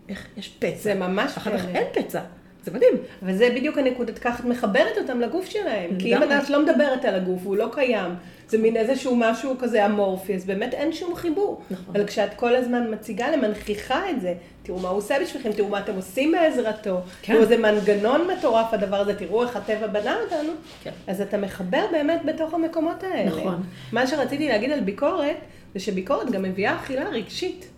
[0.10, 0.78] איך יש פצע.
[0.78, 1.38] זה ממש פלא.
[1.38, 2.21] אחר כך אין פצע.
[2.63, 2.93] זה מדהים.
[3.24, 5.89] אבל זה בדיוק הנקודת, ככה את מחברת אותם לגוף שלהם.
[6.00, 8.12] כי אם את לא מדברת על הגוף, הוא לא קיים,
[8.47, 11.62] זה מין איזשהו משהו כזה אמורפי, אז באמת אין שום חיבור.
[11.71, 11.95] נכון.
[11.95, 15.80] אבל כשאת כל הזמן מציגה למנכיחה את זה, תראו מה הוא עושה בשבילכם, תראו מה
[15.80, 17.34] אתם עושים בעזרתו, כן.
[17.34, 20.91] תראו איזה מנגנון מטורף הדבר הזה, תראו איך הטבע בנה אותנו, כן.
[21.08, 23.30] אז אתה מחבר באמת בתוך המקומות האלה.
[23.30, 23.63] נכון.
[23.91, 25.38] מה שרציתי להגיד על ביקורת,
[25.74, 27.69] זה שביקורת גם מביאה אכילה רגשית.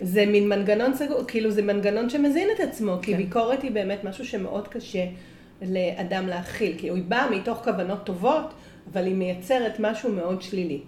[0.00, 3.16] זה מין מנגנון סגור, כאילו זה מנגנון שמזין את עצמו, כי כן.
[3.16, 5.04] ביקורת היא באמת משהו שמאוד קשה
[5.62, 8.54] לאדם להכיל, כי היא באה מתוך כוונות טובות,
[8.92, 10.80] אבל היא מייצרת משהו מאוד שלילי.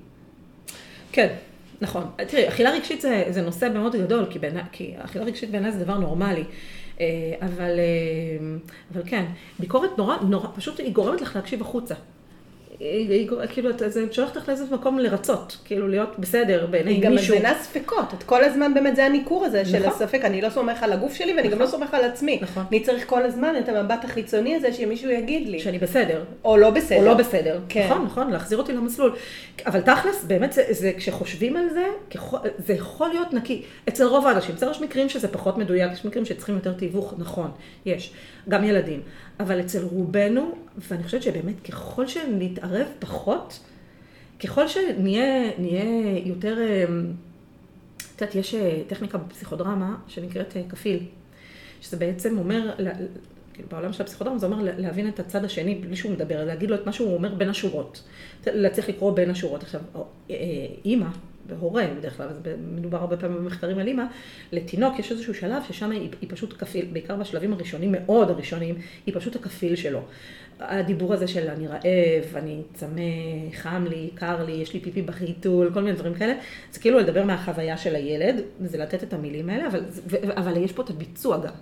[1.12, 1.34] כן,
[1.80, 2.10] נכון.
[2.28, 5.84] תראי, אכילה רגשית זה, זה נושא מאוד גדול, כי, בין, כי אכילה רגשית בעיניי זה
[5.84, 6.44] דבר נורמלי.
[7.00, 7.06] אה,
[7.42, 8.56] אבל, אה,
[8.92, 9.24] אבל כן,
[9.58, 11.94] ביקורת נורא, נורא, פשוט היא גורמת לך להקשיב החוצה.
[13.48, 17.02] כאילו, זה שולח אותך לאיזה מקום לרצות, כאילו להיות בסדר בעיני מישהו.
[17.02, 19.88] היא גם מזינה ספקות, את כל הזמן באמת זה הניכור הזה של נכון.
[19.88, 21.80] הספק, אני לא סומך על הגוף שלי ואני גם לא נכון.
[21.80, 22.38] סומך על עצמי.
[22.42, 22.64] נכון.
[22.70, 25.60] אני צריך כל הזמן את המבט החיצוני הזה שמישהו יגיד לי.
[25.60, 26.24] שאני בסדר.
[26.44, 26.98] או לא בסדר.
[26.98, 27.60] או לא בסדר.
[27.68, 27.86] כן.
[27.90, 29.14] נכון, נכון, להחזיר אותי למסלול.
[29.66, 31.84] אבל תכלס, באמת, זה, זה כשחושבים על זה,
[32.58, 33.62] זה יכול להיות נקי.
[33.88, 37.50] אצל רוב האנשים, בסדר, יש מקרים שזה פחות מדויק, יש מקרים שצריכים יותר תיווך, נכון,
[37.86, 38.12] יש.
[38.48, 39.00] גם ילדים.
[39.42, 43.60] אבל אצל רובנו, ואני חושבת שבאמת ככל שנתערב פחות,
[44.44, 46.84] ככל שנהיה יותר, אה,
[48.16, 51.00] את יודעת, יש אה, טכניקה בפסיכודרמה שנקראת אה, כפיל,
[51.80, 52.74] שזה בעצם אומר,
[53.54, 56.76] כאילו בעולם של הפסיכודרמה זה אומר להבין את הצד השני בלי שהוא מדבר, להגיד לו
[56.76, 58.02] את מה שהוא אומר בין השורות.
[58.46, 59.62] להצליח לקרוא בין השורות.
[59.62, 59.80] עכשיו,
[60.84, 61.08] אימא,
[61.46, 62.28] בהורה, בדרך כלל,
[62.76, 64.04] מדובר הרבה פעמים במחקרים על אימא,
[64.52, 68.74] לתינוק יש איזשהו שלב ששם היא, היא פשוט כפיל, בעיקר בשלבים הראשונים, מאוד הראשונים,
[69.06, 70.02] היא פשוט הכפיל שלו.
[70.60, 73.02] הדיבור הזה של אני רעב, אני צמא,
[73.52, 76.34] חם לי, קר לי, יש לי פיפי בחיתול, כל מיני דברים כאלה,
[76.72, 79.80] זה כאילו לדבר מהחוויה של הילד, זה לתת את המילים האלה, אבל,
[80.36, 81.52] אבל יש פה את הביצוע גם,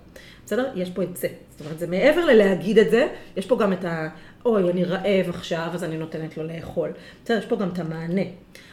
[0.45, 0.71] בסדר?
[0.75, 1.27] יש פה את זה.
[1.49, 4.09] זאת אומרת, זה מעבר ללהגיד את זה, יש פה גם את ה...
[4.45, 6.89] אוי, אני רעב עכשיו, אז אני נותנת לו לאכול.
[7.23, 8.21] בסדר, יש פה גם את המענה.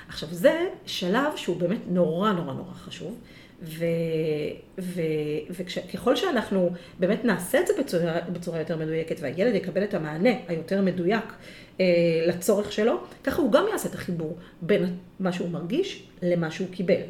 [0.08, 3.18] עכשיו, זה שלב שהוא באמת נורא נורא נורא חשוב,
[4.78, 10.82] וככל שאנחנו באמת נעשה את זה בצורה, בצורה יותר מדויקת, והילד יקבל את המענה היותר
[10.82, 11.24] מדויק
[11.80, 11.86] אה,
[12.26, 17.00] לצורך שלו, ככה הוא גם יעשה את החיבור בין מה שהוא מרגיש למה שהוא קיבל.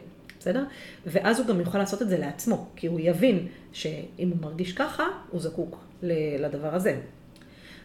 [0.41, 0.65] בסדר?
[1.07, 5.05] ואז הוא גם יוכל לעשות את זה לעצמו, כי הוא יבין שאם הוא מרגיש ככה,
[5.31, 5.85] הוא זקוק
[6.39, 6.97] לדבר הזה.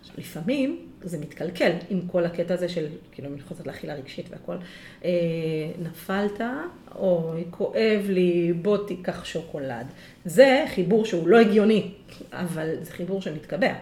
[0.03, 4.55] עכשיו, לפעמים זה מתקלקל עם כל הקטע הזה של, כאילו, אני חוזרת לאכילה רגשית והכל.
[5.05, 5.09] אה,
[5.81, 6.41] נפלת,
[6.95, 9.85] אוי, כואב לי, בוא תיקח שוקולד.
[10.25, 11.91] זה חיבור שהוא לא הגיוני,
[12.31, 13.73] אבל זה חיבור שמתקבע.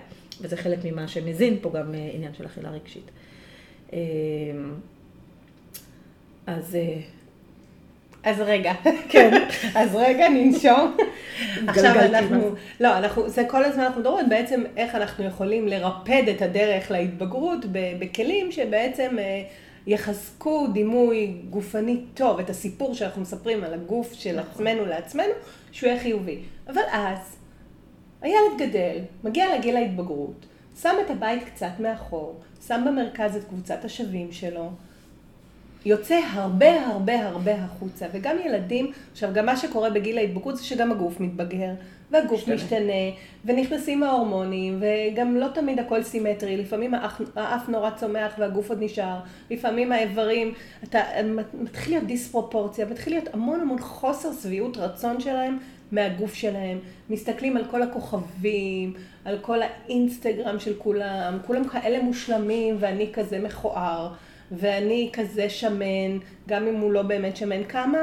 [0.42, 3.12] וזה חלק ממה שמזין פה גם אה, עניין של אכילה רגשית.
[3.94, 4.00] אה,
[6.48, 6.78] אז...
[8.24, 8.74] אז רגע,
[9.12, 10.98] כן, אז רגע ננשום.
[11.68, 16.42] עכשיו אנחנו, לא, אנחנו, זה כל הזמן אנחנו מדברים בעצם איך אנחנו יכולים לרפד את
[16.42, 17.66] הדרך להתבגרות
[18.00, 19.44] בכלים שבעצם אה,
[19.88, 24.52] יחזקו דימוי גופני טוב, את הסיפור שאנחנו מספרים על הגוף של נכון.
[24.52, 25.34] עצמנו לעצמנו,
[25.72, 26.40] שהוא יהיה חיובי.
[26.68, 27.36] אבל אז,
[28.22, 30.46] הילד גדל, מגיע לגיל ההתבגרות,
[30.82, 34.70] שם את הבית קצת מאחור, שם במרכז את קבוצת השווים שלו,
[35.86, 40.92] יוצא הרבה הרבה הרבה החוצה, וגם ילדים, עכשיו גם מה שקורה בגיל ההתבגרות זה שגם
[40.92, 41.72] הגוף מתבגר,
[42.12, 42.56] והגוף משתנה.
[42.56, 48.84] משתנה, ונכנסים ההורמונים, וגם לא תמיד הכל סימטרי, לפעמים האף, האף נורא צומח והגוף עוד
[48.84, 51.02] נשאר, לפעמים האיברים, אתה
[51.62, 55.58] מתחיל להיות דיספרופורציה, מתחיל להיות המון המון חוסר שביעות רצון שלהם
[55.92, 58.94] מהגוף שלהם, מסתכלים על כל הכוכבים,
[59.26, 64.14] על כל האינסטגרם של כולם, כולם כאלה מושלמים ואני כזה מכוער.
[64.52, 67.64] ואני כזה שמן, גם אם הוא לא באמת שמן.
[67.64, 67.98] כמה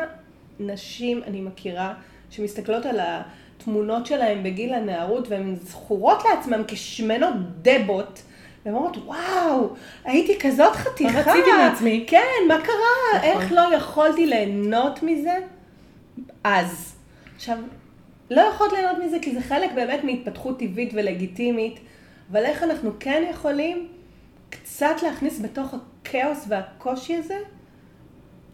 [0.61, 1.94] נשים אני מכירה
[2.30, 8.22] שמסתכלות על התמונות שלהן בגיל הנערות והן זכורות לעצמן כשמנות דבות.
[8.64, 9.68] והן אומרות, וואו,
[10.04, 11.20] הייתי כזאת חתיכה.
[11.20, 12.04] רציתי מעצמי.
[12.06, 13.18] כן, מה קרה?
[13.18, 13.30] נכון.
[13.30, 15.34] איך לא יכולתי ליהנות מזה?
[16.44, 16.94] אז.
[17.37, 17.58] עכשיו,
[18.30, 21.80] לא יכולת ליהנות מזה כי זה חלק באמת מהתפתחות טבעית ולגיטימית,
[22.32, 23.88] אבל איך אנחנו כן יכולים
[24.50, 27.38] קצת להכניס בתוך הכאוס והקושי הזה,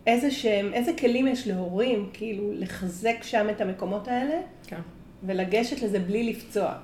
[0.07, 4.81] איזה שהם, איזה כלים יש להורים, כאילו, לחזק שם את המקומות האלה, כן.
[5.23, 6.75] ולגשת לזה בלי לפצוע.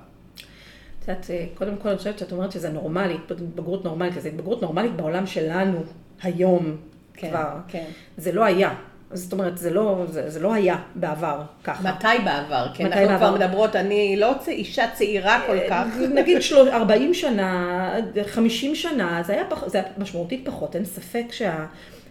[0.99, 4.61] את יודעת, אה, קודם כל אני חושבת שאת אומרת שזה נורמלי, התבגרות נורמלית, זו התבגרות
[4.61, 5.83] נורמלית בעולם שלנו
[6.21, 6.77] היום
[7.13, 7.57] כן, כבר.
[7.67, 7.85] כן.
[8.17, 8.75] זה לא היה.
[9.13, 11.89] זאת אומרת, זה לא, זה, זה לא היה בעבר ככה.
[11.89, 12.67] מתי בעבר?
[12.73, 13.45] כן, מתי אנחנו כבר בעבר?
[13.47, 15.85] מדברות, אני לא אישה צעירה כל כך.
[16.15, 17.93] נגיד שלוש, 40 שנה,
[18.27, 21.65] 50 שנה, זה היה, פח, זה היה משמעותית פחות, אין ספק שה...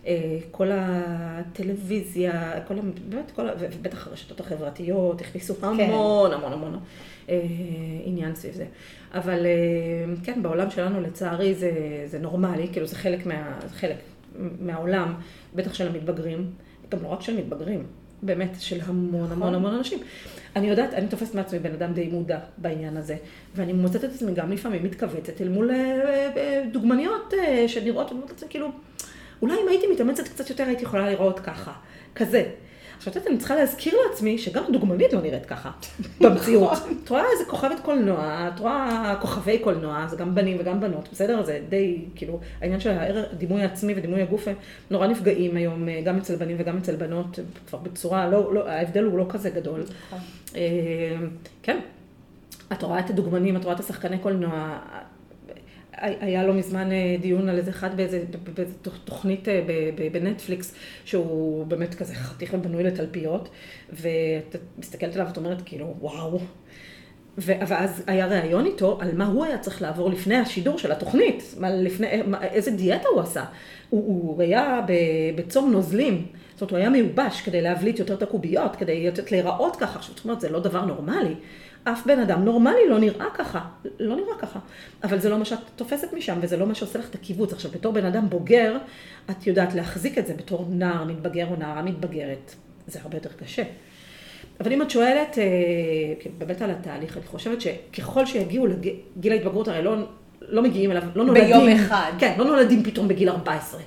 [0.06, 0.14] אה,
[0.50, 5.80] כל הטלוויזיה, כל, ה- באמת, כל, ה- ובטח הרשתות החברתיות, הכניסו המון
[6.32, 6.78] המון המון
[7.28, 7.40] אה,
[8.04, 8.64] עניין סביב זה.
[9.14, 9.50] אבל אה,
[10.24, 11.70] כן, בעולם שלנו לצערי זה,
[12.06, 13.96] זה נורמלי, כאילו זה חלק, מה, זה חלק
[14.60, 15.14] מהעולם,
[15.54, 16.50] בטח של המתבגרים,
[16.90, 17.86] גם לא רק של מתבגרים,
[18.22, 19.32] באמת של המון נכון.
[19.32, 19.98] המון המון אנשים.
[20.56, 23.16] אני יודעת, אני תופסת מעצמי בן אדם די מודע בעניין הזה,
[23.54, 25.76] ואני מוצאת את עצמי גם לפעמים מתכווצת אל מול אה,
[26.36, 28.70] אה, דוגמניות אה, שנראות, ואומרת לעצמי, כאילו,
[29.42, 31.72] אולי אם הייתי מתאמצת קצת יותר הייתי יכולה לראות ככה,
[32.14, 32.50] כזה.
[33.00, 35.70] עכשיו, את יודעת, אני צריכה להזכיר לעצמי שגם הדוגמנית לא נראית ככה,
[36.20, 36.78] במציאות.
[37.04, 41.42] את רואה איזה כוכבת קולנוע, את רואה כוכבי קולנוע, זה גם בנים וגם בנות, בסדר?
[41.42, 42.90] זה די, כאילו, העניין של
[43.32, 44.54] הדימוי העצמי ודימוי הגוף הם
[44.90, 49.04] נורא נפגעים היום, אה, גם אצל בנים וגם אצל בנות, כבר בצורה, לא, לא, ההבדל
[49.04, 49.84] הוא לא כזה גדול.
[50.56, 50.60] אה,
[51.62, 51.80] כן,
[52.72, 54.78] את רואה את הדוגמנים, את רואה את השחקני קולנוע.
[56.00, 58.24] היה לא מזמן אה, דיון על איזה אחד באיזה,
[58.56, 59.60] באיזה תוכ- תוכנית אה,
[60.12, 63.48] בנטפליקס, שהוא באמת כזה חתיך ובנוי לתלפיות,
[63.92, 66.38] ואת מסתכלת עליו ואת אומרת כאילו, וואו.
[67.38, 71.70] ואז היה ראיון איתו על מה הוא היה צריך לעבור לפני השידור של התוכנית, מה
[71.70, 73.44] לפני, מה, איזה דיאטה הוא עשה.
[73.90, 74.80] הוא, הוא היה
[75.36, 76.26] בצום נוזלים,
[76.60, 79.98] זאת אומרת, הוא היה מיובש כדי להבליט יותר את הקוביות, כדי לתת להיראות ככה.
[79.98, 81.34] עכשיו, זאת אומרת, זה לא דבר נורמלי.
[81.84, 83.60] אף בן אדם נורמלי לא נראה ככה,
[84.00, 84.58] לא נראה ככה.
[85.04, 87.52] אבל זה לא מה שאת תופסת משם, וזה לא מה שעושה לך את הקיבוץ.
[87.52, 88.76] עכשיו, בתור בן אדם בוגר,
[89.30, 92.54] את יודעת להחזיק את זה בתור נער מתבגר או נערה מתבגרת.
[92.86, 93.62] זה הרבה יותר קשה.
[94.60, 95.44] אבל אם את שואלת אה,
[96.20, 99.96] כן, באמת על התהליך, אני חושבת שככל שיגיעו לגיל ההתבגרות, הרי לא,
[100.42, 101.46] לא מגיעים אליו, לא נולדים.
[101.46, 102.12] ביום אחד.
[102.18, 103.80] כן, לא נולדים פתאום בגיל 14.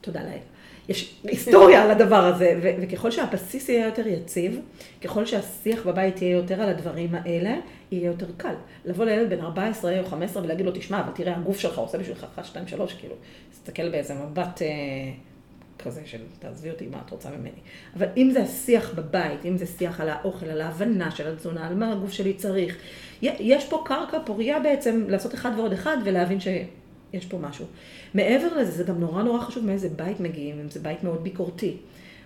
[0.00, 0.53] תודה לאל.
[0.88, 4.60] יש היסטוריה על הדבר הזה, ו- וככל שהבסיס יהיה יותר יציב,
[5.04, 7.56] ככל שהשיח בבית יהיה יותר על הדברים האלה,
[7.92, 8.54] יהיה יותר קל.
[8.84, 12.26] לבוא לילד בן 14 או 15 ולהגיד לו, תשמע, אבל תראה, הגוף שלך עושה בשבילך
[12.34, 13.14] 1, 2, 3, כאילו,
[13.52, 14.68] תסתכל באיזה מבט אה,
[15.78, 17.50] כזה של תעזבי אותי, מה את רוצה ממני.
[17.96, 21.74] אבל אם זה השיח בבית, אם זה שיח על האוכל, על ההבנה של התזונה, על
[21.74, 22.76] מה הגוף שלי צריך,
[23.22, 26.40] יש פה קרקע פוריה בעצם לעשות אחד ועוד אחד ולהבין
[27.14, 27.66] שיש פה משהו.
[28.14, 31.76] מעבר לזה, זה גם נורא נורא חשוב מאיזה בית מגיעים, אם זה בית מאוד ביקורתי,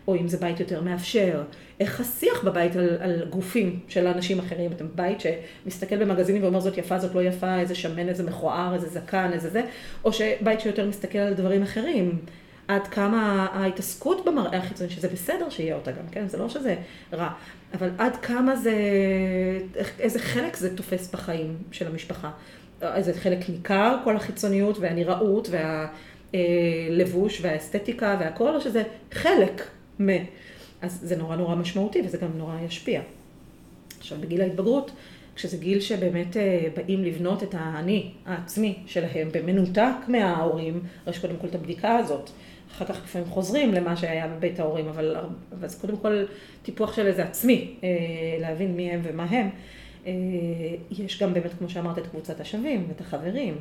[0.08, 1.42] או אם זה בית יותר מאפשר.
[1.80, 4.72] איך השיח בבית על, על גופים של אנשים אחרים.
[4.72, 8.88] אתם בית שמסתכל במגזינים ואומר זאת יפה, זאת לא יפה, איזה שמן, איזה מכוער, איזה
[8.88, 9.62] זקן, איזה זה,
[10.04, 12.18] או שבית שיותר מסתכל על דברים אחרים.
[12.68, 16.28] עד כמה ההתעסקות במראה החיצוני, שזה בסדר שיהיה אותה גם, כן?
[16.28, 16.76] זה לא שזה
[17.12, 17.30] רע,
[17.74, 18.74] אבל עד כמה זה,
[20.00, 22.30] איזה חלק זה תופס בחיים של המשפחה.
[22.82, 25.48] איזה חלק ניכר, כל החיצוניות והנראות
[26.32, 29.62] והלבוש והאסתטיקה והכל, או שזה חלק
[30.00, 30.08] מ...
[30.82, 33.00] אז זה נורא נורא משמעותי וזה גם נורא ישפיע.
[33.98, 34.90] עכשיו, בגיל ההתבגרות,
[35.36, 41.46] כשזה גיל שבאמת אה, באים לבנות את האני העצמי שלהם במנותק מההורים, יש קודם כל
[41.46, 42.30] את הבדיקה הזאת.
[42.72, 45.16] אחר כך לפעמים חוזרים למה שהיה בבית ההורים, אבל,
[45.58, 46.24] אבל זה קודם כל
[46.62, 47.88] טיפוח של איזה עצמי, אה,
[48.40, 49.50] להבין מי הם ומה הם.
[50.06, 50.12] אה,
[50.90, 53.56] יש גם באמת, כמו שאמרת, את קבוצת השווים ואת החברים,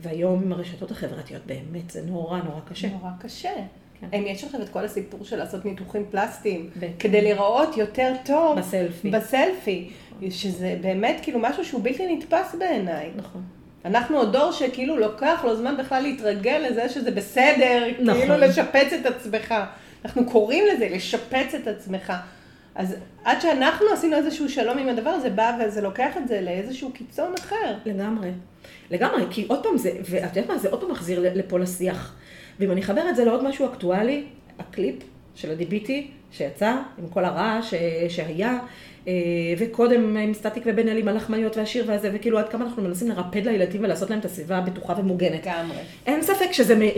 [0.00, 2.88] והיום עם הרשתות החברתיות באמת זה נורא נורא קשה.
[2.88, 3.50] נורא קשה.
[4.00, 4.06] כן.
[4.18, 8.58] אם יש עכשיו את כל הסיפור של לעשות ניתוחים פלסטיים, ב- כדי להיראות יותר טוב.
[8.58, 9.10] בסלפי.
[9.10, 9.90] בסלפי.
[10.30, 13.10] שזה באמת כאילו משהו שהוא בלתי נתפס בעיניי.
[13.16, 13.42] נכון.
[13.84, 18.20] אנחנו עוד דור שכאילו לוקח לו זמן בכלל להתרגל לזה שזה בסדר, נכון.
[18.20, 19.54] כאילו לשפץ את עצמך.
[20.04, 22.12] אנחנו קוראים לזה לשפץ את עצמך.
[22.74, 26.90] אז עד שאנחנו עשינו איזשהו שלום עם הדבר הזה, בא וזה לוקח את זה לאיזשהו
[26.92, 27.74] קיצון אחר.
[27.86, 28.30] לגמרי.
[28.90, 32.14] לגמרי, כי עוד פעם זה, ואת יודעת מה, זה עוד פעם מחזיר לפה לשיח.
[32.60, 34.24] ואם אני אחבר את זה לעוד משהו אקטואלי,
[34.58, 34.94] הקליפ
[35.34, 38.58] של הדיביטי שיצא, עם כל הרעש אה, שהיה,
[39.08, 39.12] אה,
[39.58, 43.46] וקודם עם סטטיק ובן אל עם הלחמניות והשיר והזה, וכאילו עד כמה אנחנו מנסים לרפד
[43.46, 45.46] לילדים ולעשות להם את הסביבה בטוחה ומוגנת.
[45.46, 45.76] לגמרי.
[46.06, 46.96] אין ספק שזה, מ-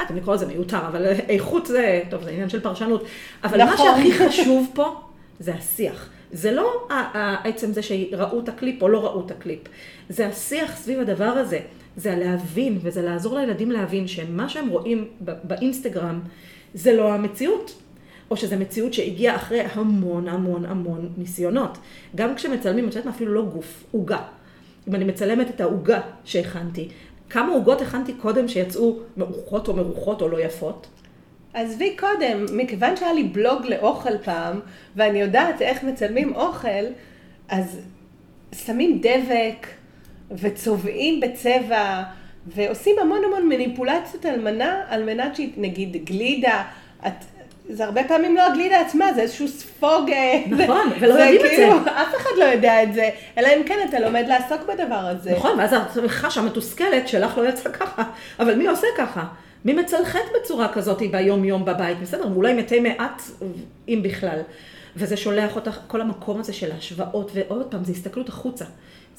[0.00, 3.04] אה, אתם לקרוא לזה מיותר, אבל איכות זה, טוב, זה עניין של פרשנות.
[3.44, 3.86] אבל מה נכון.
[3.96, 5.00] שהכי חשוב פה,
[5.40, 6.08] זה השיח.
[6.32, 6.88] זה לא
[7.44, 9.60] עצם זה שראו את הקליפ או לא ראו את הקליפ.
[10.08, 11.60] זה השיח סביב הדבר הזה.
[11.96, 16.20] זה הלהבין, וזה לעזור לילדים להבין שמה שהם רואים באינסטגרם,
[16.74, 17.82] זה לא המציאות.
[18.30, 21.78] או שזו מציאות שהגיעה אחרי המון המון המון ניסיונות.
[22.14, 24.18] גם כשמצלמים, את יודעת מה, אפילו לא גוף, עוגה.
[24.88, 26.88] אם אני מצלמת את העוגה שהכנתי,
[27.32, 30.86] כמה עוגות הכנתי קודם שיצאו מעוכות או מרוחות או לא יפות?
[31.54, 34.60] עזבי קודם, מכיוון שהיה לי בלוג לאוכל פעם,
[34.96, 36.84] ואני יודעת איך מצלמים אוכל,
[37.48, 37.80] אז
[38.54, 39.66] שמים דבק,
[40.30, 42.02] וצובעים בצבע,
[42.46, 46.64] ועושים המון המון מניפולציות על מנה, על מנת שהיא, נגיד, גלידה,
[47.06, 47.24] את,
[47.72, 50.10] זה הרבה פעמים לא הגלידה עצמה, זה איזשהו ספוג...
[50.10, 53.78] אה, נכון, ולא יודעים את כאילו, אף אחד לא יודע את זה, אלא אם כן
[53.88, 55.32] אתה לומד לעסוק בדבר הזה.
[55.32, 58.02] נכון, ואז את חשה מתוסכלת שלך לא יצא ככה,
[58.40, 59.24] אבל מי עושה ככה?
[59.64, 62.00] מי מצלחת בצורה כזאת ביום יום בבית?
[62.00, 63.22] בסדר, אולי מתי מעט,
[63.88, 64.38] אם בכלל.
[64.96, 68.64] וזה שולח אותך, כל המקום הזה של ההשוואות, ועוד פעם, זה הסתכלות החוצה.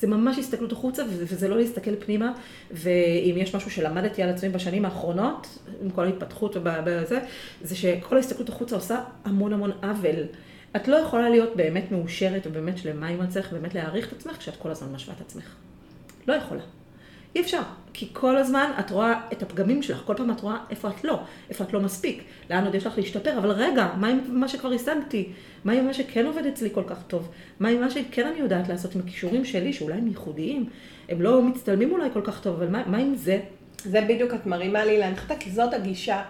[0.03, 2.33] זה ממש הסתכלות החוצה, וזה לא להסתכל פנימה,
[2.71, 7.19] ואם יש משהו שלמדתי על עצמי בשנים האחרונות, עם כל ההתפתחות ובזה,
[7.61, 10.23] זה שכל ההסתכלות החוצה עושה המון המון עוול.
[10.75, 14.55] את לא יכולה להיות באמת מאושרת ובאמת שלמה עם עצמך, באמת להעריך את עצמך, כשאת
[14.55, 15.55] כל הזמן משווה את עצמך.
[16.27, 16.61] לא יכולה.
[17.35, 17.61] אי אפשר,
[17.93, 21.19] כי כל הזמן את רואה את הפגמים שלך, כל פעם את רואה איפה את לא,
[21.49, 24.71] איפה את לא מספיק, לאן עוד יש לך להשתפר, אבל רגע, מה עם מה שכבר
[24.71, 25.29] השגתי?
[25.65, 27.29] מה עם מה שכן עובד אצלי כל כך טוב?
[27.59, 30.69] מה עם מה שכן אני יודעת לעשות עם הכישורים שלי, שאולי הם ייחודיים?
[31.09, 33.39] הם לא מצטלמים אולי כל כך טוב, אבל מה, מה עם זה?
[33.83, 36.23] זה בדיוק את מרימה לי להנחתה, כי זאת הגישה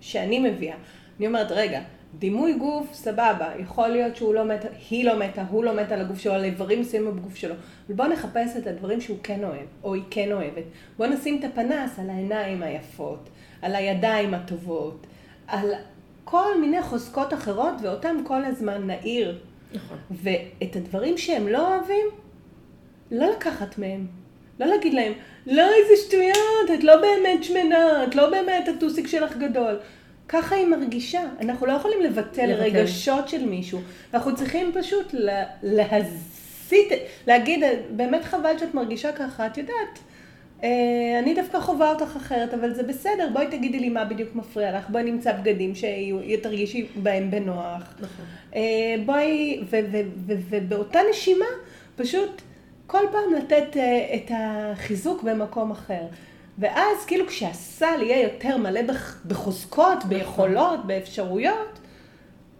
[0.00, 0.76] שאני מביאה.
[1.18, 1.80] אני אומרת, רגע,
[2.18, 6.00] דימוי גוף, סבבה, יכול להיות שהוא לא מת, היא לא מתה, הוא לא מת על
[6.00, 7.54] הגוף שלו, על איברים מסוימים בגוף שלו.
[7.86, 10.64] אבל בוא נחפש את הדברים שהוא כן אוהב, או היא כן אוהבת.
[10.96, 13.28] בוא נשים את הפנס על העיניים היפות,
[13.62, 15.06] על הידיים הטובות,
[15.46, 15.70] על
[16.24, 19.38] כל מיני חוזקות אחרות, ואותם כל הזמן נעיר.
[19.72, 19.98] נכון.
[20.10, 22.06] ואת הדברים שהם לא אוהבים,
[23.10, 24.06] לא לקחת מהם.
[24.60, 25.12] לא להגיד להם,
[25.46, 29.78] לא, איזה שטויות, את לא באמת שמנה, את לא באמת הטוסיק שלך גדול.
[30.28, 31.20] ככה היא מרגישה.
[31.40, 32.62] אנחנו לא יכולים לבטל לבטל.
[32.62, 33.80] רגשות של מישהו.
[34.14, 36.92] אנחנו צריכים פשוט לה, להסיט,
[37.26, 39.98] להגיד, באמת חבל שאת מרגישה ככה, את יודעת.
[40.64, 44.78] אה, אני דווקא חווה אותך אחרת, אבל זה בסדר, בואי תגידי לי מה בדיוק מפריע
[44.78, 47.94] לך, בואי נמצא בגדים שתרגישי בהם בנוח.
[48.00, 48.24] נכון.
[48.54, 49.60] אה, בואי,
[50.48, 51.44] ובאותה נשימה,
[51.96, 52.42] פשוט
[52.86, 56.02] כל פעם לתת אה, את החיזוק במקום אחר.
[56.58, 61.78] ואז כאילו כשהסל יהיה יותר מלא בח- בחוזקות, ביכולות, באפשרויות,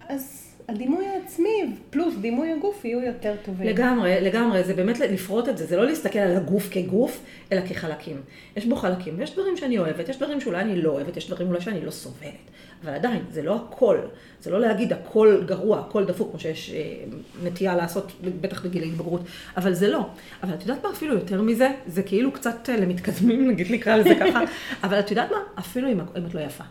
[0.09, 3.67] אז הדימוי העצמי פלוס דימוי הגוף יהיו יותר טובים.
[3.67, 8.17] לגמרי, לגמרי, זה באמת לפרוט את זה, זה לא להסתכל על הגוף כגוף, אלא כחלקים.
[8.57, 11.49] יש בו חלקים, ויש דברים שאני אוהבת, יש דברים שאולי אני לא אוהבת, יש דברים
[11.49, 12.51] אולי שאני לא סובלת.
[12.85, 13.99] אבל עדיין, זה לא הכל.
[14.41, 17.05] זה לא להגיד הכל גרוע, הכל דפוק, כמו שיש אה,
[17.45, 19.21] נטייה לעשות, בטח בגיל ההתבגרות,
[19.57, 20.07] אבל זה לא.
[20.43, 21.69] אבל את יודעת מה אפילו יותר מזה?
[21.87, 24.41] זה כאילו קצת אה, למתקדמים, נגיד נקרא לזה ככה,
[24.83, 25.39] אבל את יודעת מה?
[25.59, 26.65] אפילו אם, אם את לא יפה.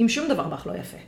[0.00, 0.98] אם שום דבר בך לא יפה.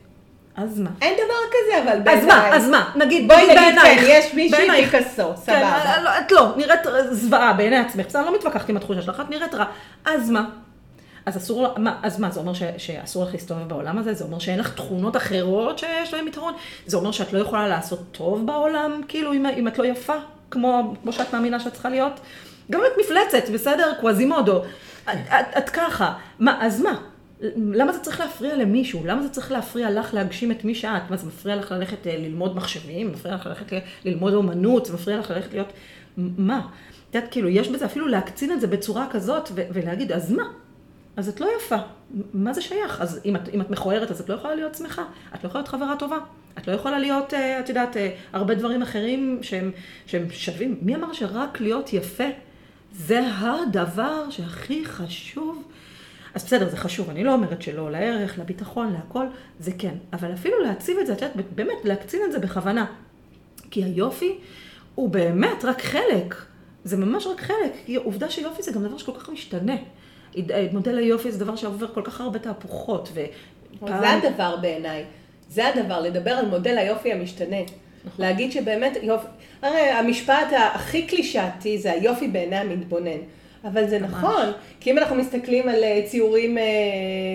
[0.56, 0.90] אז מה?
[1.02, 2.26] אין דבר כזה, אבל אז בעיניי.
[2.26, 4.84] מה, אז מה, נגיד, בואי נגיד בעינייך, כן, יש מישהי.
[4.84, 6.02] פיקאסו, כן, סבבה.
[6.02, 6.80] לא, את לא, נראית
[7.10, 9.64] זוועה בעיני עצמך, בסדר, אני לא מתווכחת עם התחושה שלך, את נראית רע,
[10.04, 10.44] אז מה?
[11.26, 14.14] אז אסור, מה, אז מה, זה אומר ש, שאסור לך להסתובב בעולם הזה?
[14.14, 16.54] זה אומר שאין לך תכונות אחרות שיש להן יתרון?
[16.86, 20.16] זה אומר שאת לא יכולה לעשות טוב בעולם, כאילו, אם, אם את לא יפה,
[20.50, 22.20] כמו, כמו שאת מאמינה שאת צריכה להיות?
[22.70, 23.92] גם את מפלצת, בסדר?
[24.00, 24.62] קווזימודו.
[25.04, 26.12] את, את, את ככה.
[26.38, 26.96] מה, אז מה?
[27.56, 29.06] למה זה צריך להפריע למישהו?
[29.06, 31.10] למה זה צריך להפריע לך להגשים את מי שאת?
[31.10, 33.12] מה, זה מפריע לך ללכת אה, ללמוד מחשבים?
[33.12, 33.72] מפריע לך ללכת
[34.04, 34.86] ללמוד אומנות?
[34.86, 35.72] זה מפריע לך ללכת להיות
[36.16, 36.66] מה?
[37.10, 40.44] את יודעת, כאילו, יש בזה אפילו להקצין את זה בצורה כזאת, ו- ולהגיד, אז מה?
[41.16, 41.76] אז את לא יפה.
[42.34, 43.00] מה זה שייך?
[43.00, 45.04] אז אם את, אם את מכוערת, אז את לא יכולה להיות שמחה.
[45.34, 46.18] את לא יכולה להיות חברה טובה.
[46.58, 49.70] את לא יכולה להיות, אה, את יודעת, אה, הרבה דברים אחרים שהם,
[50.06, 50.78] שהם שווים.
[50.82, 52.24] מי אמר שרק להיות יפה
[52.92, 55.62] זה הדבר שהכי חשוב?
[56.34, 59.26] אז בסדר, זה חשוב, אני לא אומרת שלא, לערך, לביטחון, להכל,
[59.60, 59.94] זה כן.
[60.12, 62.86] אבל אפילו להציב את זה, את יודעת, באמת להקצין את זה בכוונה.
[63.70, 64.38] כי היופי
[64.94, 66.34] הוא באמת רק חלק.
[66.84, 67.72] זה ממש רק חלק.
[67.86, 69.76] כי עובדה שיופי זה גם דבר שכל כך משתנה.
[70.72, 73.08] מודל היופי זה דבר שעובר כל כך הרבה תהפוכות.
[73.14, 74.00] ופעם...
[74.00, 75.04] זה הדבר בעיניי.
[75.50, 77.56] זה הדבר, לדבר על מודל היופי המשתנה.
[78.04, 78.24] נכון.
[78.24, 79.26] להגיד שבאמת יופי,
[79.62, 83.18] הרי המשפט הכי קלישאתי זה היופי בעיני המתבונן.
[83.64, 84.10] אבל זה ממש.
[84.10, 86.62] נכון, כי אם אנחנו מסתכלים על אה, ציורים אה,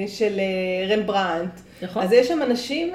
[0.08, 2.04] של אה, רמברנט, נכון.
[2.04, 2.94] אז יש שם אנשים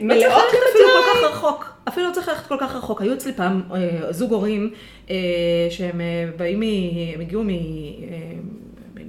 [0.00, 1.74] מלאות לא צריך ללכת אפילו כל כך רחוק.
[1.88, 3.02] אפילו לא צריך ללכת כל כך רחוק.
[3.02, 3.62] היו אצלי פעם
[4.10, 4.70] זוג הורים
[5.70, 6.00] שהם
[6.36, 6.62] באים,
[7.14, 7.48] הם הגיעו מ...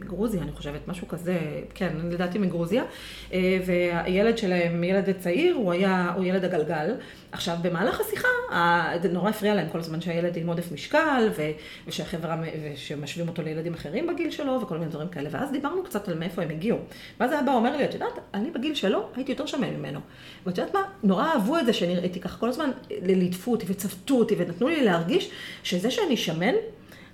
[0.05, 1.39] מגרוזיה, אני חושבת, משהו כזה,
[1.73, 2.83] כן, לדעתי מגרוזיה,
[3.33, 6.93] אה, והילד שלהם, ילד צעיר, הוא היה, הוא ילד הגלגל.
[7.31, 8.27] עכשיו, במהלך השיחה,
[9.01, 11.29] זה נורא הפריע להם כל הזמן שהילד עם עודף משקל,
[11.87, 15.29] ושהחברה, ושמשווים אותו לילדים אחרים בגיל שלו, וכל מיני דברים כאלה.
[15.31, 16.77] ואז דיברנו קצת על מאיפה הם הגיעו.
[17.19, 19.99] ואז האבא אומר לי, את יודעת, אני בגיל שלו הייתי יותר שמן ממנו.
[20.45, 20.81] ואת יודעת מה?
[21.03, 25.31] נורא אהבו את זה שנראיתי ככה כל הזמן, ליטפו אותי וצוותו אותי, ונתנו לי להרגיש
[25.63, 26.53] שזה שאני שמן,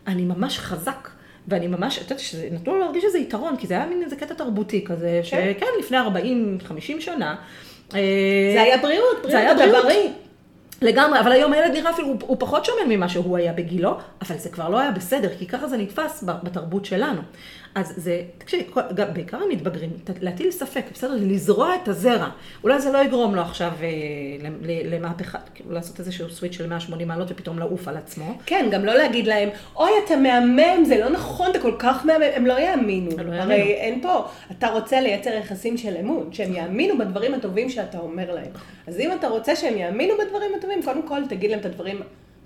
[0.08, 1.21] אני ממש חזק.
[1.48, 4.34] ואני ממש, את יודעת, שנתנו לו להרגיש איזה יתרון, כי זה היה מין איזה קטע
[4.34, 5.54] תרבותי כזה, כן.
[5.58, 7.36] שכן, לפני 40-50 שנה.
[7.96, 8.00] אה,
[8.54, 9.86] זה היה בריאות, בריאות, זה היה בריאות.
[9.86, 10.10] בריא.
[10.82, 14.38] לגמרי, אבל היום הילד נראה אפילו, הוא, הוא פחות שמן ממה שהוא היה בגילו, אבל
[14.38, 17.22] זה כבר לא היה בסדר, כי ככה זה נתפס בתרבות שלנו.
[17.76, 18.64] אז זה, תקשיבי,
[19.14, 19.90] בעיקר המתבגרים,
[20.22, 22.30] להטיל ספק, בסדר, לזרוע את הזרע.
[22.64, 23.88] אולי זה לא יגרום לו עכשיו אה,
[24.86, 28.38] למהפכה, כאילו לעשות איזשהו סוויץ' של 180 מעלות ופתאום לעוף על עצמו.
[28.46, 32.24] כן, גם לא להגיד להם, אוי, אתה מהמם, זה לא נכון, אתה כל כך מהמם,
[32.36, 33.12] הם לא יאמינו.
[33.12, 33.64] לא הרי יאמינו.
[33.64, 38.52] אין פה, אתה רוצה לייצר יחסים של אמון, שהם יאמינו בדברים הטובים שאתה אומר להם.
[38.88, 42.02] אז אם אתה רוצה שהם יאמינו בדברים הטובים, קודם כל תגיד להם את הדברים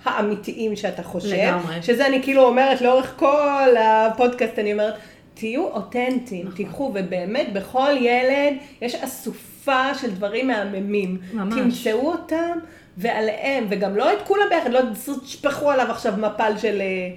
[0.05, 1.35] האמיתיים שאתה חושב.
[1.35, 1.81] לגמרי.
[1.81, 4.93] שזה אני כאילו אומרת לאורך כל הפודקאסט, אני אומרת,
[5.35, 6.57] תהיו אותנטיים, נכון.
[6.57, 11.17] תיקחו, ובאמת בכל ילד יש אסופה של דברים מהממים.
[11.33, 11.53] ממש.
[11.53, 12.59] תמצאו אותם
[12.97, 14.81] ועליהם, וגם לא את כולם ביחד, לא
[15.23, 16.81] תשפכו עליו עכשיו מפל של...
[16.81, 17.09] אה,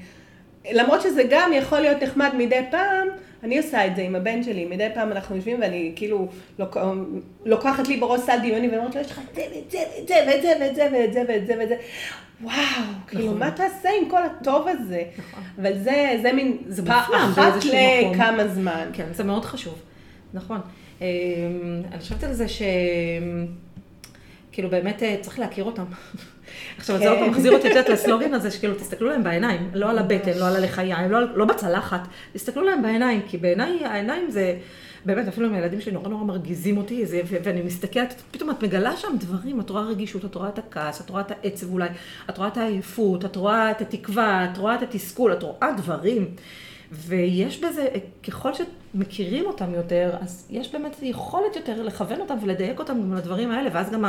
[0.73, 3.09] למרות שזה גם יכול להיות נחמד מדי פעם,
[3.43, 6.29] אני עושה את זה עם הבן שלי, מדי פעם אנחנו יושבים ואני כאילו
[6.59, 6.77] לוק...
[7.45, 9.79] לוקחת לי בראש סל דמיוני ואומרת לו, יש לך את זה ואת זה
[10.27, 11.77] ואת זה ואת זה ואת זה ואת זה ואת זה ואת זה.
[12.43, 12.55] וואו,
[13.07, 13.39] כאילו, נכון.
[13.39, 15.03] מה תעשה עם כל הטוב הזה?
[15.19, 15.43] נכון.
[15.61, 18.91] אבל זה, זה מין, זה אחת לכמה זמן.
[18.93, 19.83] כן, זה מאוד חשוב,
[20.35, 20.61] נכון.
[21.01, 21.07] אמ,
[21.93, 22.63] אני חושבת על זה ש...
[24.53, 25.85] כאילו באמת אה, צריך להכיר אותם.
[26.79, 29.99] עכשיו, זה עוד פעם מחזיר אותי קצת לסלוגן הזה, שכאילו, תסתכלו להם בעיניים, לא על
[29.99, 32.01] הבטן, לא על הלחיים, לא, לא בצלחת,
[32.33, 34.57] תסתכלו להם בעיניים, כי בעיניי העיניים זה...
[35.05, 38.97] באמת, אפילו עם הילדים שלי נורא נורא מרגיזים אותי, זה, ואני מסתכלת, פתאום את מגלה
[38.97, 41.89] שם דברים, את רואה רגישות, את רואה את הכעס, את רואה את העצב אולי,
[42.31, 46.35] את רואה את העייפות, את רואה את התקווה, את רואה את התסכול, את רואה דברים.
[46.93, 47.87] ויש בזה,
[48.29, 53.51] ככל שמכירים אותם יותר, אז יש באמת יכולת יותר לכוון אותם ולדייק אותם גם לדברים
[53.51, 54.05] האלה, ואז גם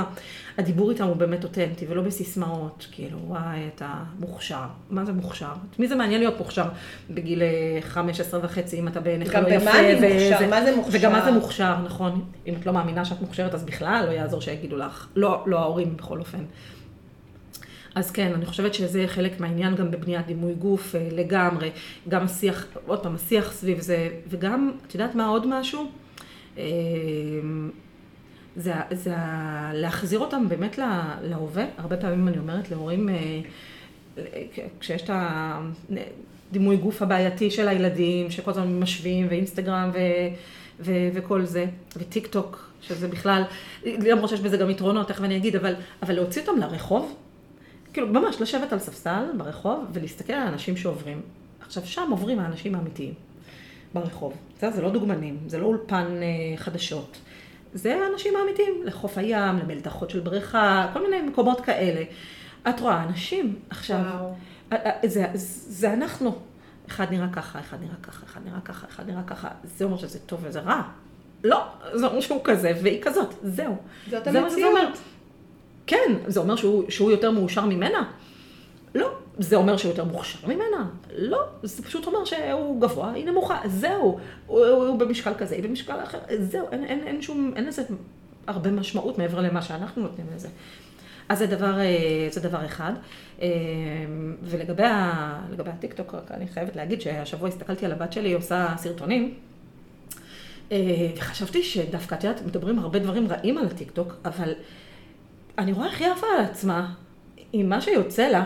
[0.57, 4.65] הדיבור איתם הוא באמת אותנטי, ולא בסיסמאות, כאילו, וואי, אתה מוכשר.
[4.89, 5.51] מה זה מוכשר?
[5.71, 6.65] את מי זה מעניין להיות מוכשר
[7.09, 7.41] בגיל
[7.81, 9.49] 15 וחצי, אם אתה בעיניך לא יפה?
[9.49, 10.49] גם במה אני מוכשר?
[10.49, 10.97] מה זה מוכשר?
[10.99, 12.25] וגם מה זה מוכשר, נכון.
[12.47, 15.07] אם את לא מאמינה שאת מוכשרת, אז בכלל לא יעזור שיגידו לך.
[15.15, 16.43] לא, לא ההורים בכל אופן.
[17.99, 21.71] אז כן, אני חושבת שזה חלק מהעניין גם בבניית דימוי גוף אה, לגמרי.
[22.09, 25.91] גם השיח, עוד פעם, השיח סביב זה, וגם, את יודעת מה עוד משהו?
[26.57, 26.63] אה,
[28.55, 29.13] זה, זה
[29.73, 30.79] להחזיר אותם באמת
[31.23, 31.65] להווה.
[31.77, 33.41] הרבה פעמים אני אומרת להורים, אה,
[34.79, 35.09] כשיש את
[36.49, 39.97] הדימוי גוף הבעייתי של הילדים, שכל הזמן משווים, ואינסטגרם ו,
[40.79, 41.65] ו, וכל זה,
[41.97, 43.43] וטיק טוק, שזה בכלל,
[43.85, 47.15] למרות שיש בזה גם יתרונות, תכף אני אגיד, אבל, אבל להוציא אותם לרחוב,
[47.93, 51.21] כאילו, ממש לשבת על ספסל ברחוב ולהסתכל על האנשים שעוברים.
[51.61, 53.13] עכשיו, שם עוברים האנשים האמיתיים
[53.93, 54.33] ברחוב.
[54.59, 57.17] זה, זה לא דוגמנים, זה לא אולפן אה, חדשות.
[57.73, 62.03] זה האנשים האמיתיים, לחוף הים, למלתחות של בריכה, כל מיני מקומות כאלה.
[62.69, 64.33] את רואה אנשים, עכשיו, וואו.
[65.05, 66.35] זה, זה אנחנו.
[66.87, 69.47] אחד נראה ככה, אחד נראה ככה, אחד נראה ככה, אחד נראה ככה.
[69.63, 70.81] זה אומר שזה טוב וזה רע.
[71.43, 71.63] לא,
[71.93, 73.75] זה אומר שהוא כזה והיא כזאת, זהו.
[74.09, 74.97] זאת המציאות.
[75.89, 78.11] כן, זה אומר שהוא, שהוא יותר מאושר ממנה?
[78.95, 79.09] לא.
[79.39, 80.89] זה אומר שהוא יותר מוכשר ממנה?
[81.15, 81.39] לא.
[81.63, 83.59] זה פשוט אומר שהוא גבוה, היא נמוכה.
[83.65, 84.19] זהו.
[84.47, 86.17] הוא, הוא, הוא במשקל כזה, היא במשקל אחר.
[86.39, 86.67] זהו.
[86.71, 87.83] אין, אין, אין שום, אין לזה
[88.47, 90.47] הרבה משמעות מעבר למה שאנחנו נותנים לזה.
[91.29, 92.93] אז זה דבר, אה, זה דבר אחד.
[93.41, 93.47] אה,
[94.43, 99.33] ולגבי ה, הטיקטוק, אני חייבת להגיד שהשבוע הסתכלתי על הבת שלי, היא עושה סרטונים.
[101.17, 104.53] וחשבתי שדווקא, את יודעת, מדברים הרבה דברים רעים על הטיקטוק, אבל
[105.59, 106.93] אני רואה איך היא עפה על עצמה,
[107.53, 108.43] עם מה שיוצא לה.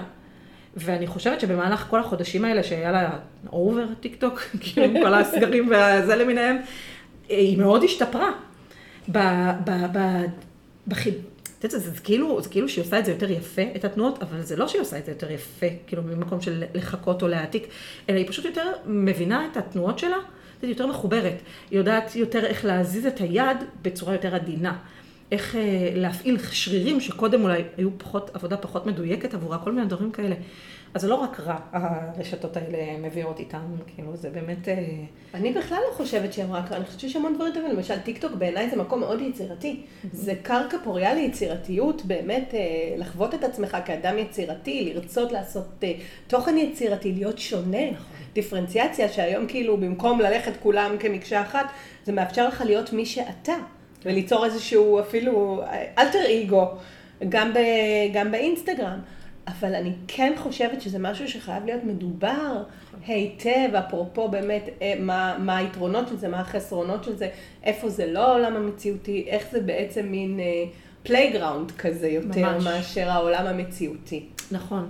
[0.76, 3.10] ואני חושבת שבמהלך כל החודשים האלה שהיה לה
[3.52, 6.58] over טיק טוק, כאילו עם כל הסגרים והזה למיניהם,
[7.30, 8.32] היא מאוד השתפרה.
[9.12, 9.18] ב...
[9.66, 9.72] ב...
[9.98, 10.00] ב...
[10.88, 11.14] בחיד...
[11.60, 14.42] את יודעת, זה, כאילו, זה כאילו שהיא עושה את זה יותר יפה, את התנועות, אבל
[14.42, 17.68] זה לא שהיא עושה את זה יותר יפה, כאילו ממקום של לחכות או להעתיק,
[18.10, 20.18] אלא היא פשוט יותר מבינה את התנועות שלה,
[20.62, 21.42] היא יותר מחוברת.
[21.72, 24.78] היא יודעת יותר איך להזיז את היד בצורה יותר עדינה.
[25.34, 30.12] איך אה, להפעיל שרירים שקודם אולי היו פחות, עבודה פחות מדויקת עבורה, כל מיני דברים
[30.12, 30.36] כאלה.
[30.94, 32.78] אז זה לא רק רע, הרשתות האלה
[33.08, 34.68] מביאות איתן, כאילו זה באמת...
[34.68, 34.76] אה,
[35.34, 38.18] אני בכלל לא חושבת שהן רק רע, אני חושבת שיש המון דברים טובים, למשל טיק
[38.18, 39.82] טוק בעיניי זה מקום מאוד יצירתי.
[40.12, 42.60] זה קרקע פוריה ליצירתיות, באמת אה,
[42.98, 45.84] לחוות את עצמך כאדם יצירתי, לרצות לעשות
[46.28, 47.92] תוכן יצירתי, להיות שונה.
[47.92, 48.06] נכון.
[48.34, 51.66] דיפרנציאציה שהיום כאילו במקום ללכת כולם כמקשה אחת,
[52.06, 53.54] זה מאפשר לך להיות מי שאתה.
[54.06, 55.64] וליצור איזשהו אפילו
[55.98, 56.72] אלטר אגו,
[57.30, 57.58] גם, ב,
[58.14, 59.00] גם באינסטגרם.
[59.48, 62.64] אבל אני כן חושבת שזה משהו שחייב להיות מדובר
[63.08, 67.30] היטב, אפרופו באמת אה, מה, מה היתרונות של זה, מה החסרונות של זה,
[67.64, 70.40] איפה זה לא העולם המציאותי, איך זה בעצם מין
[71.04, 72.64] playground אה, כזה יותר ממש.
[72.64, 74.26] מאשר העולם המציאותי.
[74.52, 74.90] נכון.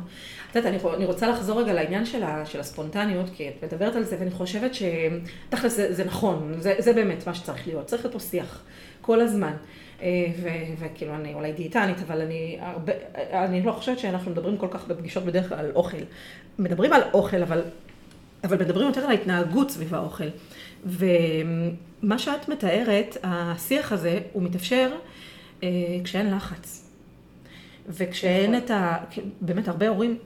[0.52, 3.96] את יודעת, אני, אני רוצה לחזור רגע לעניין של, ה, של הספונטניות, כי את מדברת
[3.96, 8.06] על זה, ואני חושבת שתכל'ס זה, זה נכון, זה, זה באמת מה שצריך להיות, צריך
[8.06, 8.64] להיות פה שיח.
[9.04, 9.54] כל הזמן.
[10.02, 10.26] אה,
[10.80, 15.24] וכאילו, אני אולי דיאטנית, אבל אני הרבה, אני לא חושבת שאנחנו מדברים כל כך בפגישות
[15.24, 15.98] בדרך כלל על אוכל.
[16.60, 17.62] מדברים על אוכל, אבל,
[18.44, 20.28] אבל מדברים יותר על ההתנהגות סביב האוכל.
[20.86, 24.92] ומה שאת מתארת, השיח הזה, הוא מתאפשר
[25.64, 25.70] אה,
[26.04, 26.90] כשאין לחץ.
[27.90, 28.66] וכשאין נכון.
[28.66, 28.98] את ה...
[29.42, 30.18] באמת, הרבה הורים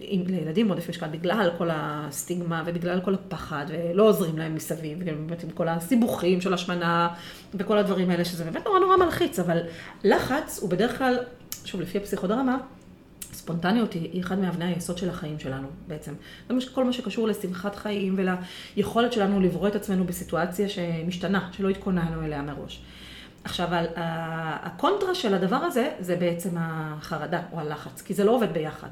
[0.00, 5.50] לילדים עודף משקל בגלל כל הסטיגמה ובגלל כל הפחד, ולא עוזרים להם מסביב, ובאמת עם
[5.50, 7.08] כל הסיבוכים של השמנה
[7.54, 9.58] וכל הדברים האלה, שזה באמת נורא נורא מלחיץ, אבל
[10.04, 11.18] לחץ הוא בדרך כלל,
[11.64, 12.58] שוב, לפי הפסיכודרמה,
[13.32, 16.12] ספונטניות היא, אחד מאבני היסוד של החיים שלנו בעצם.
[16.48, 18.16] זה כל מה שקשור לשמחת חיים
[18.76, 22.82] וליכולת שלנו לברוא את עצמנו בסיטואציה שמשתנה, שלא התכוננו אליה מראש.
[23.44, 28.88] עכשיו, הקונטרה של הדבר הזה, זה בעצם החרדה או הלחץ, כי זה לא עובד ביחד.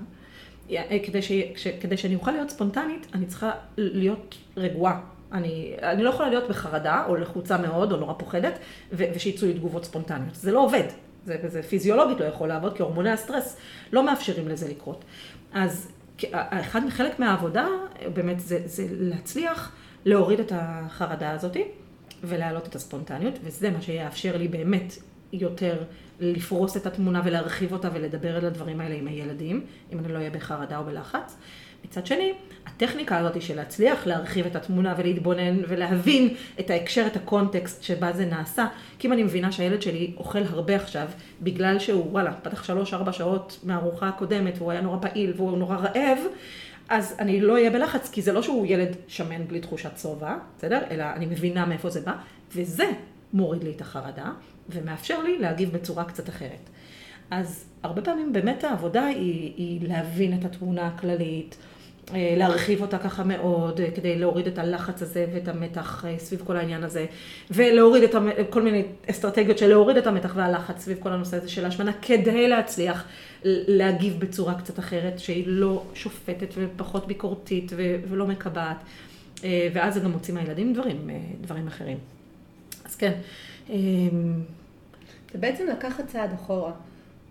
[0.70, 1.32] אה, כדי, ש,
[1.80, 5.00] כדי שאני אוכל להיות ספונטנית, אני צריכה להיות רגועה.
[5.32, 8.58] אני, אני לא יכולה להיות בחרדה, או לחוצה מאוד, או נורא פוחדת,
[8.92, 10.34] ו, ושיצאו לי תגובות ספונטניות.
[10.34, 10.84] זה לא עובד.
[11.26, 13.56] זה, זה פיזיולוגית לא יכול לעבוד, כי הורמוני הסטרס
[13.92, 15.04] לא מאפשרים לזה לקרות.
[15.52, 15.88] אז
[16.32, 17.66] אחד, חלק מהעבודה,
[18.14, 19.72] באמת, זה, זה להצליח
[20.04, 21.64] להוריד את החרדה הזאתי,
[22.24, 24.94] ולהעלות את הספונטניות, וזה מה שיאפשר לי באמת
[25.32, 25.82] יותר
[26.20, 30.30] לפרוס את התמונה ולהרחיב אותה ולדבר על הדברים האלה עם הילדים, אם אני לא אהיה
[30.30, 31.36] בחרדה או בלחץ.
[31.84, 32.32] מצד שני,
[32.66, 38.24] הטכניקה הזאת של להצליח להרחיב את התמונה ולהתבונן ולהבין את ההקשר, את הקונטקסט שבה זה
[38.24, 38.66] נעשה,
[38.98, 41.08] כי אם אני מבינה שהילד שלי אוכל הרבה עכשיו,
[41.42, 46.18] בגלל שהוא, וואלה, פתח שלוש-ארבע שעות מהארוחה הקודמת והוא היה נורא פעיל והוא נורא רעב,
[46.88, 50.80] אז אני לא אהיה בלחץ, כי זה לא שהוא ילד שמן בלי תחושת שובע, בסדר?
[50.90, 52.12] אלא אני מבינה מאיפה זה בא,
[52.54, 52.90] וזה
[53.32, 54.30] מוריד לי את החרדה.
[54.68, 56.70] ומאפשר לי להגיב בצורה קצת אחרת.
[57.30, 61.56] אז הרבה פעמים באמת העבודה היא, היא להבין את התמונה הכללית,
[62.14, 66.42] אה, להרחיב אותה ככה מאוד, אה, כדי להוריד את הלחץ הזה ואת המתח אה, סביב
[66.46, 67.06] כל העניין הזה,
[67.50, 68.28] ולהוריד את המ...
[68.50, 72.48] כל מיני אסטרטגיות של להוריד את המתח והלחץ סביב כל הנושא הזה של ההשמנה, כדי
[72.48, 73.04] להצליח
[73.44, 77.96] להגיב בצורה קצת אחרת, שהיא לא שופטת ופחות ביקורתית ו...
[78.08, 78.76] ולא מקבעת,
[79.72, 81.10] ואז זה גם מוציא מהילדים דברים,
[81.40, 81.98] דברים אחרים.
[82.84, 83.12] אז כן.
[83.70, 84.42] אמ,
[85.32, 86.72] זה בעצם לקחת צעד אחורה.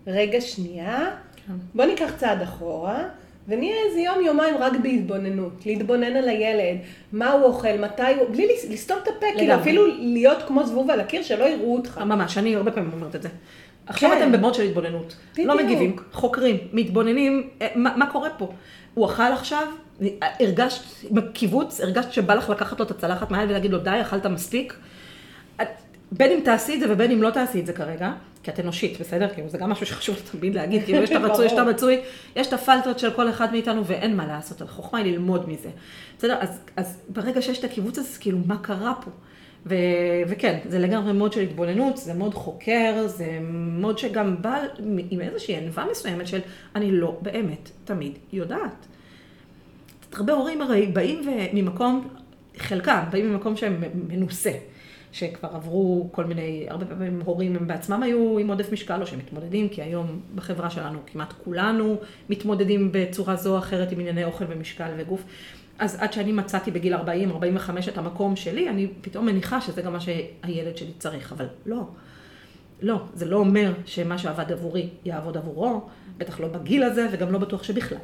[0.06, 1.10] רגע שנייה,
[1.46, 1.52] כן.
[1.74, 3.04] בוא ניקח צעד אחורה,
[3.48, 6.76] ונהיה איזה יום יומיים רק בהתבוננות, להתבונן על הילד,
[7.12, 11.00] מה הוא אוכל, מתי הוא, בלי לסתום את הפה, כאילו אפילו להיות כמו זבוב על
[11.00, 11.98] הקיר, שלא יראו אותך.
[11.98, 13.28] ממש, אני הרבה פעמים אומרת את זה.
[13.86, 14.22] עכשיו כן.
[14.22, 15.48] אתם במוד של התבוננות, בדיוק.
[15.48, 18.52] לא מגיבים, חוקרים, מתבוננים, אה, מה, מה קורה פה?
[18.94, 19.66] הוא אכל עכשיו,
[20.40, 24.74] הרגשת, בקיבוץ, הרגשת שבא לך לקחת לו את הצלחת מהיד ולהגיד לו, די, אכלת מספיק.
[26.12, 29.00] בין אם תעשי את זה ובין אם לא תעשי את זה כרגע, כי את אנושית,
[29.00, 29.28] בסדר?
[29.34, 32.00] כאילו זה גם משהו שחשוב תמיד להגיד, כאילו יש את הרצוי, יש את המצוי,
[32.36, 35.68] יש את הפלטות של כל אחד מאיתנו ואין מה לעשות, החוכמה היא ללמוד מזה.
[36.18, 36.36] בסדר?
[36.40, 39.10] אז, אז ברגע שיש את הקיבוץ הזה, כאילו מה קרה פה?
[39.66, 39.74] ו,
[40.28, 44.58] וכן, זה לגמרי מוד של התבוננות, זה מוד חוקר, זה מוד שגם בא
[45.10, 46.40] עם איזושהי ענווה מסוימת של
[46.74, 48.86] אני לא באמת תמיד יודעת.
[50.12, 51.20] הרבה הורים הרי באים
[51.52, 52.08] ממקום,
[52.56, 54.52] חלקם באים ממקום שהם מנוסה.
[55.14, 59.18] שכבר עברו כל מיני, הרבה פעמים הורים הם בעצמם היו עם עודף משקל או שהם
[59.18, 61.96] מתמודדים, כי היום בחברה שלנו כמעט כולנו
[62.28, 65.24] מתמודדים בצורה זו או אחרת עם ענייני אוכל ומשקל וגוף.
[65.78, 66.98] אז עד שאני מצאתי בגיל 40-45
[67.88, 71.82] את המקום שלי, אני פתאום מניחה שזה גם מה שהילד שלי צריך, אבל לא.
[72.82, 75.88] לא, זה לא אומר שמה שעבד עבורי יעבוד עבורו,
[76.18, 77.98] בטח לא בגיל הזה וגם לא בטוח שבכלל.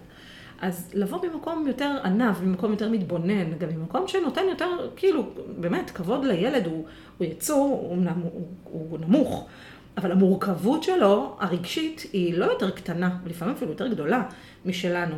[0.60, 5.26] אז לבוא ממקום יותר ענב, ממקום יותר מתבונן, גם ממקום שנותן יותר, כאילו,
[5.58, 6.84] באמת, כבוד לילד, הוא,
[7.18, 9.46] הוא יצור, הוא, הוא, הוא נמוך,
[9.96, 14.22] אבל המורכבות שלו, הרגשית, היא לא יותר קטנה, לפעמים אפילו יותר גדולה
[14.64, 15.14] משלנו.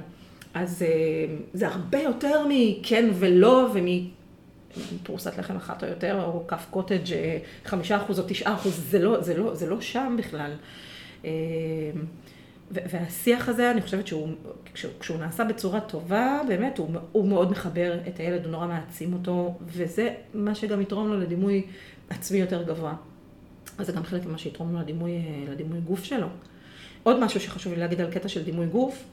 [0.54, 3.68] אז אה, זה הרבה יותר מכן ולא
[4.76, 8.98] ומפרוסת לחם אחת או יותר, או כף קוטג' אה, חמישה אחוז או תשעה אחוז, זה
[8.98, 10.52] לא, זה, לא, זה לא שם בכלל.
[12.76, 14.28] אה, והשיח הזה, אני חושבת שהוא,
[15.00, 19.58] כשהוא נעשה בצורה טובה, באמת, הוא, הוא מאוד מחבר את הילד, הוא נורא מעצים אותו,
[19.66, 21.66] וזה מה שגם יתרום לו לדימוי
[22.10, 22.94] עצמי יותר גבוה.
[23.78, 25.12] אז זה גם חלק ממה שיתרום לו לדימוי,
[25.50, 26.26] לדימוי גוף שלו.
[27.02, 29.04] עוד משהו שחשוב לי להגיד על קטע של דימוי גוף,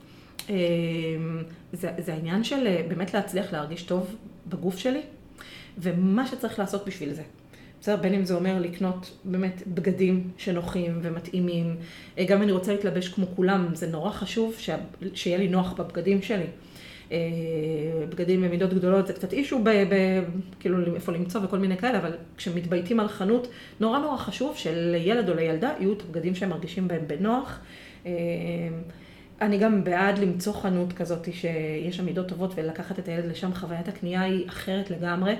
[0.49, 0.55] אמ,
[1.73, 4.15] זה, זה העניין של אה, באמת להצליח להרגיש טוב
[4.47, 5.01] בגוף שלי,
[5.77, 7.23] ומה שצריך לעשות בשביל זה.
[7.81, 11.75] בסדר, בין אם זה אומר לקנות באמת בגדים שנוחים ומתאימים.
[12.17, 14.69] אה, גם אני רוצה להתלבש כמו כולם, זה נורא חשוב ש...
[15.13, 16.45] שיהיה לי נוח בבגדים שלי.
[17.11, 17.17] אה,
[18.09, 19.69] בגדים במידות גדולות זה קצת אישו, ב...
[19.69, 20.23] ב...
[20.59, 23.47] כאילו איפה למצוא וכל מיני כאלה, אבל כשמתבייתים על חנות,
[23.79, 27.59] נורא נורא חשוב שלילד או לילדה יהיו את הבגדים שהם מרגישים בהם בנוח.
[29.41, 33.87] אני גם בעד למצוא חנות כזאת שיש שם מידות טובות ולקחת את הילד לשם, חוויית
[33.87, 35.35] הקנייה היא אחרת לגמרי.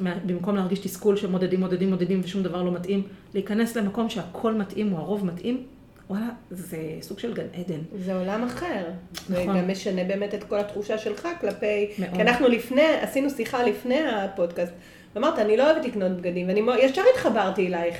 [0.00, 3.02] במקום להרגיש תסכול שמודדים, מודדים, מודדים ושום דבר לא מתאים,
[3.34, 5.66] להיכנס למקום שהכל מתאים או הרוב מתאים,
[6.10, 7.80] וואלה, זה סוג של גן עדן.
[8.04, 8.84] זה עולם אחר.
[9.30, 9.48] נכון.
[9.48, 11.88] וגם משנה באמת את כל התחושה שלך כלפי...
[11.98, 12.14] מאוד.
[12.14, 14.72] כי אנחנו לפני, עשינו שיחה לפני הפודקאסט,
[15.14, 17.96] ואמרת, אני לא אוהבת לקנות בגדים, ואני ישר התחברתי אלייך.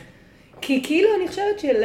[0.61, 1.82] כי כאילו אני חושבת של...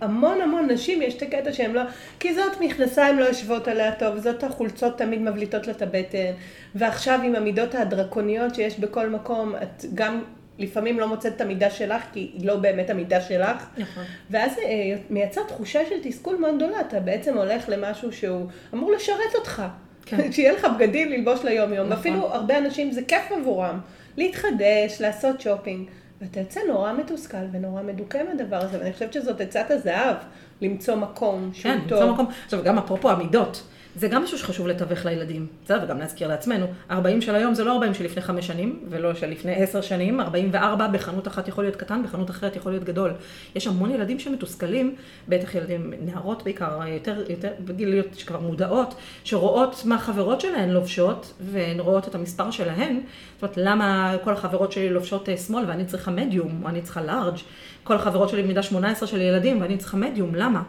[0.00, 1.82] המון המון נשים יש את הקטע שהן לא,
[2.20, 6.32] כי זאת מכנסיים לא יושבות עליה טוב, זאת החולצות תמיד מבליטות לה את הבטן,
[6.74, 10.22] ועכשיו עם המידות הדרקוניות שיש בכל מקום, את גם
[10.58, 13.66] לפעמים לא מוצאת את המידה שלך, כי היא לא באמת המידה שלך.
[13.78, 14.04] נכון.
[14.30, 19.34] ואז אה, מייצר תחושה של תסכול מאוד גדולה, אתה בעצם הולך למשהו שהוא אמור לשרת
[19.34, 19.62] אותך.
[20.06, 20.16] כן.
[20.32, 21.96] שיהיה לך בגדים ללבוש ליום-יום, נכון.
[21.96, 23.80] ואפילו הרבה אנשים זה כיף עבורם,
[24.16, 25.88] להתחדש, לעשות שופינג.
[26.24, 30.16] ואתה יוצא נורא מתוסכל ונורא מדוכא מהדבר הזה, ואני חושבת שזאת עצת הזהב,
[30.60, 31.88] למצוא מקום שהוא כן, טוב.
[31.88, 32.26] כן, למצוא מקום.
[32.44, 33.62] עכשיו, גם אפרופו המידות.
[33.96, 35.80] זה גם משהו שחשוב לתווך לילדים, בסדר?
[35.84, 36.66] וגם להזכיר לעצמנו.
[36.90, 40.20] 40 של היום זה לא 40 של לפני 5 שנים, ולא של לפני 10 שנים.
[40.20, 43.12] 44 בחנות אחת יכול להיות קטן, בחנות אחרת יכול להיות גדול.
[43.54, 44.94] יש המון ילדים שמתוסכלים,
[45.28, 51.80] בטח ילדים, נערות בעיקר, יותר, יותר בגיליות שכבר מודעות, שרואות מה החברות שלהן לובשות, והן
[51.80, 53.00] רואות את המספר שלהן.
[53.34, 57.02] זאת אומרת, למה כל החברות שלי לובשות אה, שמאל ואני צריכה מדיום, או אני צריכה
[57.02, 57.36] לארג'.
[57.84, 60.62] כל החברות שלי מידה 18 של ילדים ואני צריכה מדיום, למה?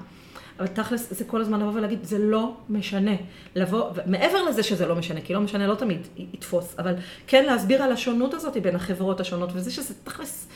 [0.60, 3.16] אבל תכלס זה כל הזמן לבוא ולהגיד, זה לא משנה.
[3.56, 6.93] לבוא, מעבר לזה שזה לא משנה, כי לא משנה לא תמיד יתפוס, אבל
[7.28, 10.47] כן להסביר על השונות הזאת בין החברות השונות, וזה שזה תכלס...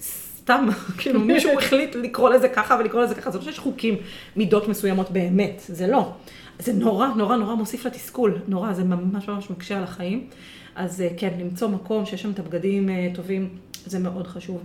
[0.00, 3.96] סתם, כאילו מישהו החליט לקרוא לזה ככה ולקרוא לזה ככה, זה לא שיש חוקים,
[4.36, 6.12] מידות מסוימות באמת, זה לא.
[6.58, 10.26] זה נורא, נורא, נורא מוסיף לתסכול, נורא, זה ממש ממש מקשה על החיים.
[10.74, 13.48] אז אה, כן, למצוא מקום שיש שם את הבגדים אה, טובים,
[13.86, 14.62] זה מאוד חשוב.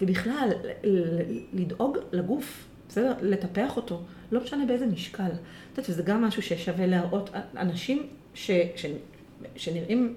[0.00, 0.48] ובכלל,
[1.52, 3.12] לדאוג לגוף, בסדר?
[3.22, 5.22] לטפח אותו, לא משנה באיזה משקל.
[5.22, 8.86] את יודעת, וזה גם משהו ששווה להראות, אנשים ש, ש,
[9.56, 10.14] שנראים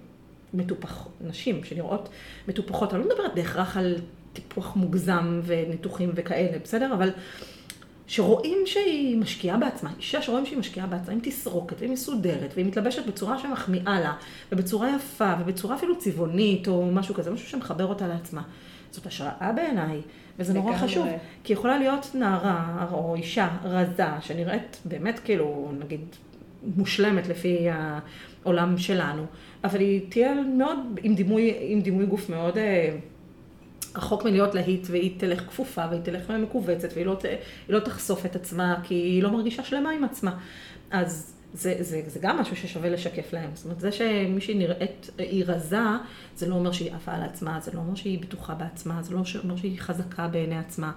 [0.53, 2.09] מטופח, נשים שנראות
[2.47, 3.95] מטופחות, אני לא מדברת בהכרח על
[4.33, 6.93] טיפוח מוגזם וניתוחים וכאלה, בסדר?
[6.93, 7.09] אבל
[8.07, 13.05] שרואים שהיא משקיעה בעצמה, אישה שרואים שהיא משקיעה בעצמה, היא תסרוקת והיא מסודרת והיא מתלבשת
[13.05, 14.13] בצורה שמחמיאה לה
[14.51, 18.41] ובצורה יפה ובצורה אפילו צבעונית או משהו כזה, משהו שמחבר אותה לעצמה.
[18.91, 20.01] זאת השראה בעיניי.
[20.39, 21.07] וזה נורא חשוב,
[21.43, 26.01] כי יכולה להיות נערה או אישה רזה, שנראית באמת כאילו, נגיד,
[26.77, 27.67] מושלמת לפי
[28.43, 29.25] העולם שלנו,
[29.63, 32.95] אבל היא תהיה מאוד, עם דימוי, עם דימוי גוף מאוד אה,
[33.95, 37.17] רחוק מלהיות להיט, והיא תלך כפופה, והיא תלך מכווצת, והיא לא,
[37.69, 40.37] לא תחשוף את עצמה, כי היא לא מרגישה שלמה עם עצמה.
[40.91, 43.49] אז זה, זה, זה גם משהו ששווה לשקף להם.
[43.53, 45.77] זאת אומרת, זה שמישהי נראית, היא רזה,
[46.35, 49.21] זה לא אומר שהיא עפה על עצמה, זה לא אומר שהיא בטוחה בעצמה, זה לא
[49.43, 50.91] אומר שהיא חזקה בעיני עצמה.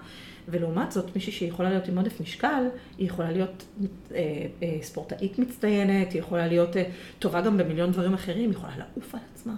[0.49, 2.65] ולעומת זאת, מישהי שיכולה להיות עם עודף משקל,
[2.99, 6.85] היא יכולה להיות אה, אה, ספורטאית מצטיינת, היא יכולה להיות אה,
[7.19, 9.55] טובה גם במיליון דברים אחרים, היא יכולה לעוף על עצמה.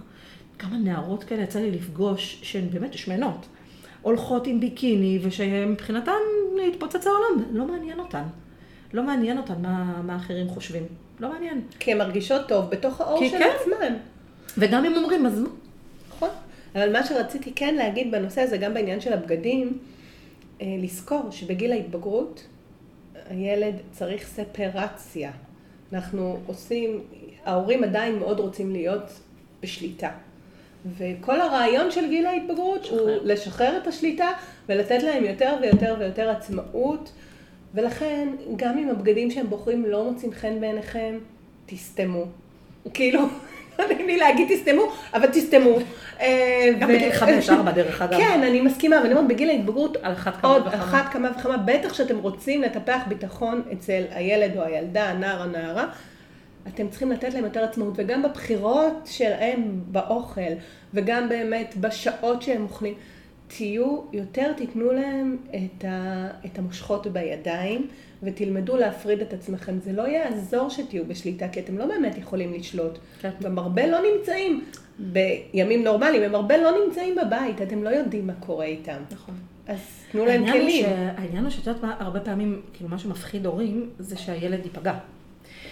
[0.59, 3.47] כמה נערות כאלה יצא לי לפגוש, שהן באמת שמנות,
[4.01, 6.11] הולכות עם ביקיני, ושמבחינתן
[6.67, 8.23] התפוצץ העולם, לא מעניין אותן.
[8.93, 10.83] לא מעניין אותן מה, מה אחרים חושבים.
[11.19, 11.61] לא מעניין.
[11.79, 13.49] כי הן מרגישות טוב בתוך האור של כן.
[13.59, 13.93] עצמן.
[14.57, 15.49] וגם אם אומרים, אז מה?
[16.09, 16.29] נכון.
[16.75, 19.77] אבל מה שרציתי כן להגיד בנושא הזה, גם בעניין של הבגדים,
[20.61, 22.43] אה, לזכור שבגיל ההתבגרות
[23.29, 25.31] הילד צריך ספרציה.
[25.93, 27.01] אנחנו עושים,
[27.45, 29.19] ההורים עדיין מאוד רוצים להיות
[29.61, 30.09] בשליטה.
[30.97, 32.99] וכל הרעיון של גיל ההתבגרות שחרר.
[32.99, 34.27] הוא לשחרר את השליטה
[34.69, 37.11] ולתת להם יותר ויותר ויותר עצמאות.
[37.73, 41.17] ולכן, גם אם הבגדים שהם בוחרים לא מוצאים חן בעיניכם,
[41.65, 42.25] תסתמו.
[42.93, 43.21] כאילו,
[43.79, 44.81] לא נעים לי להגיד תסתמו,
[45.13, 45.77] אבל תסתמו.
[46.19, 48.17] אה, גם בגיל חמש, ארבע דרך אגב.
[48.17, 50.65] כן, אני מסכימה, ואני אומרת, בגיל ההתבגרות, על אחת כמה וחמה.
[50.65, 55.85] עוד אחת כמה וכמה, בטח שאתם רוצים לטפח ביטחון אצל הילד או הילדה, הנער, הנערה,
[56.67, 60.51] אתם צריכים לתת להם יותר עצמאות, וגם בבחירות שלהם באוכל,
[60.93, 62.93] וגם באמת בשעות שהם אוכלים.
[63.57, 67.87] תהיו יותר, תיתנו להם את, ה, את המושכות בידיים
[68.23, 69.79] ותלמדו להפריד את עצמכם.
[69.79, 72.97] זה לא יעזור שתהיו בשליטה, כי אתם לא באמת יכולים לשלוט.
[73.21, 73.29] כן.
[73.41, 74.65] גם הרבה לא נמצאים
[74.99, 78.97] בימים נורמליים, הם הרבה לא נמצאים בבית, אתם לא יודעים מה קורה איתם.
[79.11, 79.35] נכון.
[79.67, 79.79] אז
[80.11, 80.85] תנו להם כלים.
[81.17, 84.93] העניין הוא שאת יודעת מה, הרבה פעמים, כאילו מה שמפחיד הורים, זה שהילד ייפגע.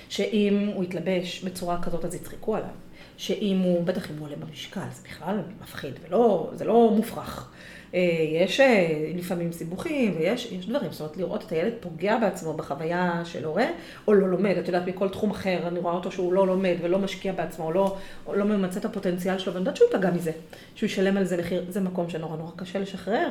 [0.09, 2.69] שאם הוא יתלבש בצורה כזאת אז יצחקו עליו.
[3.17, 7.49] שאם הוא, בטח אם הוא עולה במשקל, זה בכלל מפחיד, ולא, זה לא מופרך.
[7.93, 7.99] אה,
[8.31, 13.45] יש אה, לפעמים סיבוכים ויש דברים, זאת אומרת לראות את הילד פוגע בעצמו בחוויה של
[13.45, 13.65] הורה,
[14.07, 16.99] או לא לומד, את יודעת, מכל תחום אחר, אני רואה אותו שהוא לא לומד ולא
[16.99, 17.95] משקיע בעצמו, או לא,
[18.25, 20.31] או לא ממצה את הפוטנציאל שלו, ואני יודעת שהוא ייפגע מזה,
[20.75, 23.29] שהוא ישלם על זה מחיר, זה מקום שנורא נורא קשה לשחרר.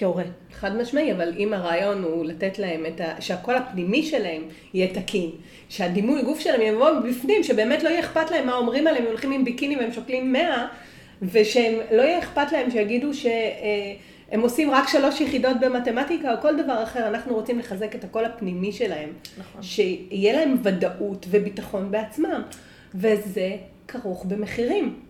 [0.00, 0.24] כהורה.
[0.52, 3.20] חד משמעי, אבל אם הרעיון הוא לתת להם את ה...
[3.20, 4.42] שהקול הפנימי שלהם
[4.74, 5.30] יהיה תקין,
[5.68, 9.32] שהדימוי גוף שלהם יבוא בפנים, שבאמת לא יהיה אכפת להם מה אומרים עליהם, הם הולכים
[9.32, 10.66] עם ביקיני והם שוקלים 100,
[11.22, 13.32] ושהם לא יהיה אכפת להם שיגידו שהם
[14.32, 18.24] אה, עושים רק שלוש יחידות במתמטיקה או כל דבר אחר, אנחנו רוצים לחזק את הקול
[18.24, 19.12] הפנימי שלהם.
[19.38, 19.62] נכון.
[19.62, 22.42] שיהיה להם ודאות וביטחון בעצמם,
[22.94, 23.56] וזה
[23.88, 25.09] כרוך במחירים.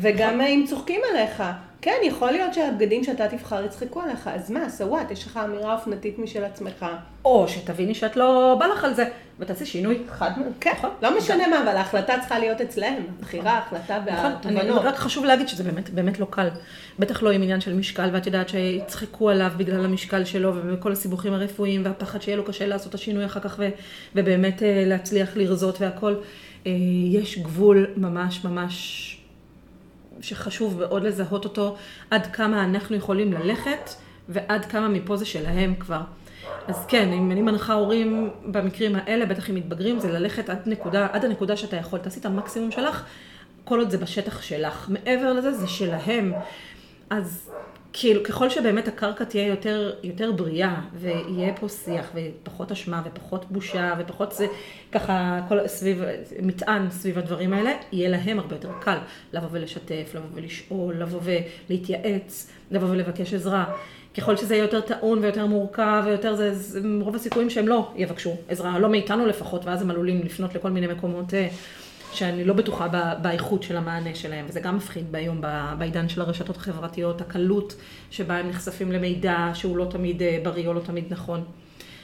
[0.00, 0.40] וגם נכון.
[0.40, 1.42] אם צוחקים עליך,
[1.82, 5.12] כן, יכול להיות שהבגדים שאתה תבחר יצחקו עליך, אז מה, so what?
[5.12, 6.86] יש לך אמירה אופנתית משל עצמך.
[7.24, 9.04] או שתביני שאת לא בא לך על זה,
[9.38, 9.98] ותעשי שינוי.
[10.10, 10.30] חד
[10.60, 10.90] כן, נכון.
[11.02, 12.94] לא משנה מה, אבל ההחלטה צריכה להיות אצלם.
[13.18, 13.78] הבחירה, נכון.
[13.78, 14.82] ההחלטה והתובנות.
[14.84, 16.48] רק חשוב להגיד שזה באמת, באמת לא קל.
[16.98, 21.34] בטח לא עם עניין של משקל, ואת יודעת שיצחקו עליו בגלל המשקל שלו, וכל הסיבוכים
[21.34, 23.60] הרפואיים, והפחד שיהיה לו קשה לעשות את השינוי אחר כך,
[24.14, 26.14] ובאמת אה, להצליח לרזות והכל.
[26.66, 26.72] אה,
[27.12, 29.17] יש גבול ממש ממש
[30.20, 31.76] שחשוב מאוד לזהות אותו,
[32.10, 33.90] עד כמה אנחנו יכולים ללכת,
[34.28, 36.00] ועד כמה מפה זה שלהם כבר.
[36.68, 41.06] אז כן, אם אני מנחה הורים במקרים האלה, בטח אם מתבגרים, זה ללכת עד נקודה,
[41.12, 41.98] עד הנקודה שאתה יכול.
[41.98, 43.04] תעשי את המקסימום שלך,
[43.64, 44.88] כל עוד זה בשטח שלך.
[44.88, 46.32] מעבר לזה, זה שלהם.
[47.10, 47.50] אז
[48.00, 53.94] כאילו, ככל שבאמת הקרקע תהיה יותר, יותר בריאה, ויהיה פה שיח, ופחות אשמה, ופחות בושה,
[53.98, 54.46] ופחות זה,
[54.92, 56.02] ככה, כל, סביב,
[56.42, 58.98] מטען סביב הדברים האלה, יהיה להם הרבה יותר קל
[59.32, 63.64] לבוא ולשתף, לבוא ולשאול, לבוא ולהתייעץ, לבוא ולבקש עזרה.
[64.16, 68.36] ככל שזה יהיה יותר טעון ויותר מורכב ויותר זה, זה רוב הסיכויים שהם לא יבקשו
[68.48, 71.48] עזרה, לא מאיתנו לפחות, ואז הם עלולים לפנות לכל מיני מקומות אה,
[72.12, 72.88] שאני לא בטוחה
[73.22, 75.40] באיכות של המענה שלהם, וזה גם מפחיד היום
[75.78, 77.74] בעידן של הרשתות החברתיות, הקלות
[78.10, 81.44] שבה הם נחשפים למידע שהוא לא תמיד אה, בריא או לא תמיד נכון.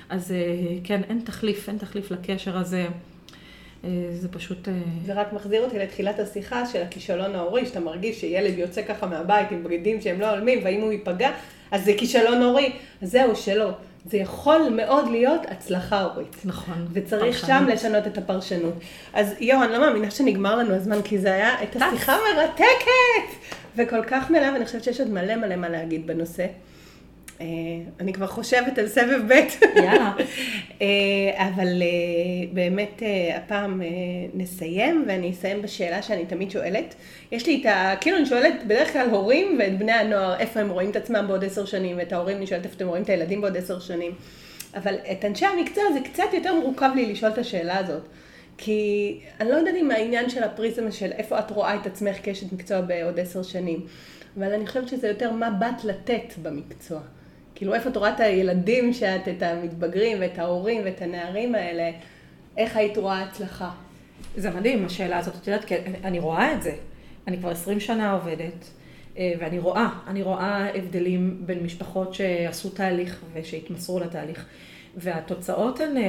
[0.09, 2.87] אז אה, כן, אין תחליף, אין תחליף לקשר הזה.
[3.85, 4.69] אה, זה פשוט...
[5.07, 9.51] זה רק מחזיר אותי לתחילת השיחה של הכישלון ההורי, שאתה מרגיש שילד יוצא ככה מהבית
[9.51, 11.31] עם בגדים שהם לא הולמים, והאם הוא ייפגע,
[11.71, 12.73] אז זה כישלון הורי.
[13.03, 13.71] אז זהו, שלא.
[14.05, 16.37] זה יכול מאוד להיות הצלחה הורית.
[16.45, 16.87] נכון.
[16.93, 17.61] וצריך פרשנות.
[17.61, 18.75] שם לשנות את הפרשנות.
[19.13, 23.49] אז יואו, אני לא מאמינה שנגמר לנו הזמן, כי זה היה את השיחה מרתקת!
[23.77, 26.47] וכל כך מלאה, ואני חושבת שיש עוד מלא מלא מה להגיד בנושא.
[27.45, 27.49] אה,
[28.01, 29.33] אני כבר חושבת על סבב ב'.
[29.77, 30.13] יאללה.
[30.83, 33.03] אה, אבל אה, באמת
[33.37, 33.83] הפעם
[34.35, 36.95] נסיים, ואני אסיים בשאלה שאני תמיד שואלת.
[37.33, 37.95] יש לי את ה...
[38.01, 41.45] כאילו אני שואלת בדרך כלל הורים ואת בני הנוער, איפה הם רואים את עצמם בעוד
[41.45, 44.13] עשר שנים, ואת ההורים אני שואלת איפה אתם רואים את הילדים בעוד עשר שנים.
[44.75, 48.03] אבל את אנשי המקצוע זה קצת יותר מורכב לי לשאול את השאלה הזאת.
[48.59, 52.53] כי אני לא יודעת אם העניין של הפריזמה של איפה את רואה את עצמך כאשת
[52.53, 53.87] מקצוע בעוד עשר שנים.
[54.37, 57.01] אבל אני חושבת שזה יותר מה באת לתת במקצוע.
[57.55, 61.91] כאילו, איפה את רואה את הילדים שאת, את המתבגרים ואת ההורים ואת הנערים האלה,
[62.57, 63.71] איך היית רואה הצלחה?
[64.37, 65.35] זה מדהים, השאלה הזאת.
[65.37, 65.75] את יודעת, כי
[66.05, 66.75] אני רואה את זה.
[67.27, 68.71] אני כבר 20 שנה עובדת,
[69.19, 74.47] אה, ואני רואה, אני רואה הבדלים בין משפחות שעשו תהליך ושהתמסרו לתהליך.
[74.97, 76.03] והתוצאות הן, אה,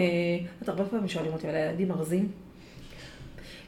[0.61, 2.31] את הרבה פעמים שואלים אותי, אבל הילדים ארזים?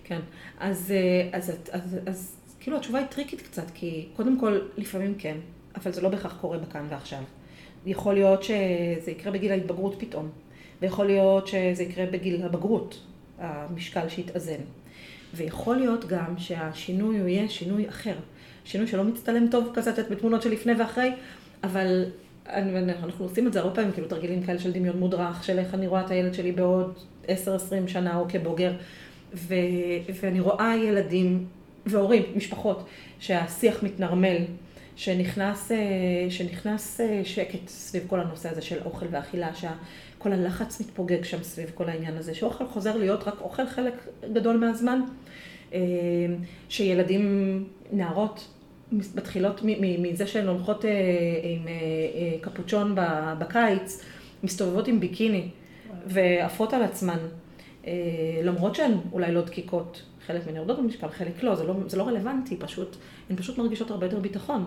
[0.04, 0.20] כן.
[0.60, 5.16] אז, אה, אז, אז, אז, אז כאילו התשובה היא טריקית קצת, כי קודם כל, לפעמים
[5.18, 5.38] כן,
[5.76, 7.24] אבל זה לא בהכרח קורה בכאן ועכשיו.
[7.86, 10.30] יכול להיות שזה יקרה בגיל ההתבגרות פתאום,
[10.82, 13.00] ויכול להיות שזה יקרה בגיל הבגרות,
[13.40, 14.62] המשקל שיתאזן.
[15.34, 18.16] ויכול להיות גם שהשינוי הוא יהיה שינוי אחר.
[18.66, 21.12] שינוי שלא מצטלם טוב כזה, את בתמונות של לפני ואחרי,
[21.64, 22.06] אבל
[22.48, 25.88] אנחנו עושים את זה הרבה פעמים, כאילו תרגילים כאלה של דמיון מודרך, של איך אני
[25.88, 26.94] רואה את הילד שלי בעוד
[27.26, 27.30] 10-20
[27.88, 28.74] שנה או כבוגר,
[29.34, 29.56] ו,
[30.22, 31.46] ואני רואה ילדים
[31.86, 32.86] והורים, משפחות,
[33.20, 34.38] שהשיח מתנרמל,
[34.98, 35.78] שנכנס, אה,
[36.30, 41.72] שנכנס אה, שקט סביב כל הנושא הזה של אוכל ואכילה, שכל הלחץ מתפוגג שם סביב
[41.74, 43.94] כל העניין הזה, שאוכל חוזר להיות רק אוכל חלק
[44.34, 45.02] גדול מהזמן,
[45.74, 45.80] אה,
[46.70, 48.48] שילדים, נערות,
[48.92, 50.86] מתחילות מזה שהן הולכות
[51.44, 51.68] עם
[52.42, 52.96] קפוצ'ון
[53.40, 54.04] בקיץ,
[54.44, 55.50] מסתובבות עם ביקיני
[56.06, 57.18] ועפות על עצמן,
[58.44, 60.02] למרות שהן אולי לא דקיקות.
[60.28, 62.96] חלק מהן יורדות במשקל, חלק לא, זה לא, זה לא רלוונטי, פשוט,
[63.30, 64.66] הן פשוט מרגישות הרבה יותר ביטחון.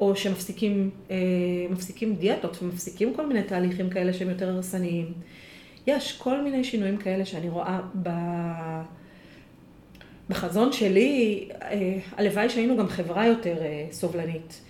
[0.00, 5.12] או שמפסיקים אה, דיאטות ומפסיקים כל מיני תהליכים כאלה שהם יותר הרסניים.
[5.86, 8.08] יש כל מיני שינויים כאלה שאני רואה ב...
[10.28, 14.60] בחזון שלי, אה, הלוואי שהיינו גם חברה יותר אה, סובלנית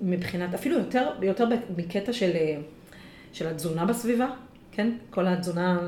[0.00, 2.56] מבחינת, אפילו יותר, יותר מקטע של, אה,
[3.32, 4.28] של התזונה בסביבה,
[4.76, 4.92] כן?
[5.10, 5.78] כל התזונה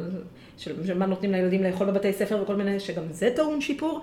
[0.56, 4.00] של מה נותנים לילדים לאכול בבתי ספר וכל מיני, שגם זה טעון שיפור,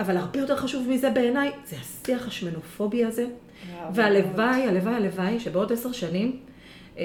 [0.00, 3.26] אבל הרבה יותר חשוב מזה בעיניי, זה השיח השמנופובי הזה.
[3.92, 6.40] והלוואי, הלוואי, הלוואי, שבעוד עשר שנים
[6.98, 7.04] אה,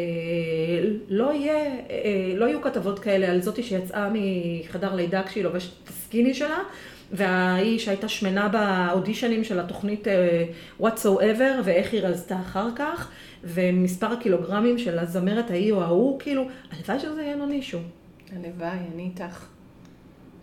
[1.10, 5.90] לא, יהיה, אה, לא יהיו כתבות כאלה על זאתי שיצאה מחדר לידה כשהיא לובשת את
[5.90, 6.60] הסקיני שלה,
[7.12, 10.46] והאיש שהייתה שמנה באודישנים של התוכנית אה,
[10.82, 13.12] Whatsoever, ואיך היא רזתה אחר כך,
[13.44, 17.80] ומספר הקילוגרמים של הזמרת ההיא או ההוא, כאילו, הלוואי שזה יהיה לנו מישהו.
[18.36, 19.46] הלוואי, אני איתך.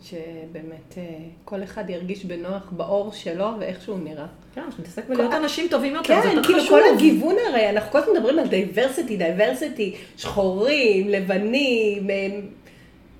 [0.02, 1.02] שבאמת אה,
[1.44, 4.26] כל אחד ירגיש בנוח בעור שלו ואיך שהוא נראה.
[4.54, 6.78] כן, שנתעסק בלהיות אנשים טובים יותר, כן, זה יותר כאילו חשוב.
[6.78, 12.26] כן, כאילו כל הגיוון הרי, אנחנו כל הזמן מדברים על diversity, diversity, שחורים, לבנים, אה,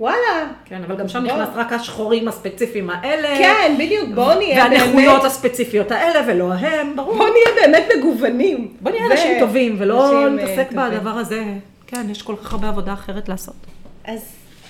[0.00, 0.48] וואלה.
[0.64, 3.38] כן, אבל גם שם נכנס רק השחורים הספציפיים האלה.
[3.38, 4.80] כן, בדיוק, בואו נהיה באמת...
[4.80, 7.16] והנכויות הספציפיות האלה, ולא הם, ברור.
[7.16, 8.76] בואו נהיה באמת מגוונים.
[8.80, 11.44] בואו נהיה אנשים טובים, ולא נתעסק בדבר הזה.
[11.86, 13.54] כן, יש כל כך הרבה עבודה אחרת לעשות.
[14.04, 14.20] אז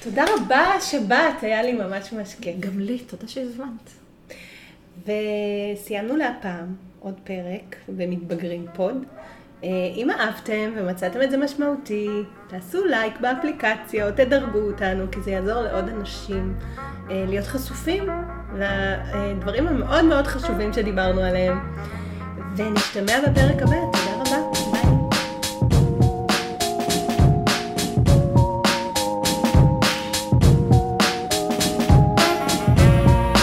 [0.02, 2.56] תודה רבה שבאת, היה לי ממש ממש כיף.
[2.60, 3.90] גם לי, תודה שהזמנת.
[5.02, 6.66] וסיימנו להפעם
[7.00, 9.04] עוד פרק במתבגרים פוד.
[9.64, 15.30] אה, אם אהבתם ומצאתם את זה משמעותי, תעשו לייק באפליקציה או תדרגו אותנו, כי זה
[15.30, 16.54] יעזור לעוד אנשים
[17.10, 18.04] אה, להיות חשופים
[18.54, 21.58] לדברים המאוד מאוד חשובים שדיברנו עליהם.
[22.56, 24.65] ונשתמע בפרק הבא, תודה רבה.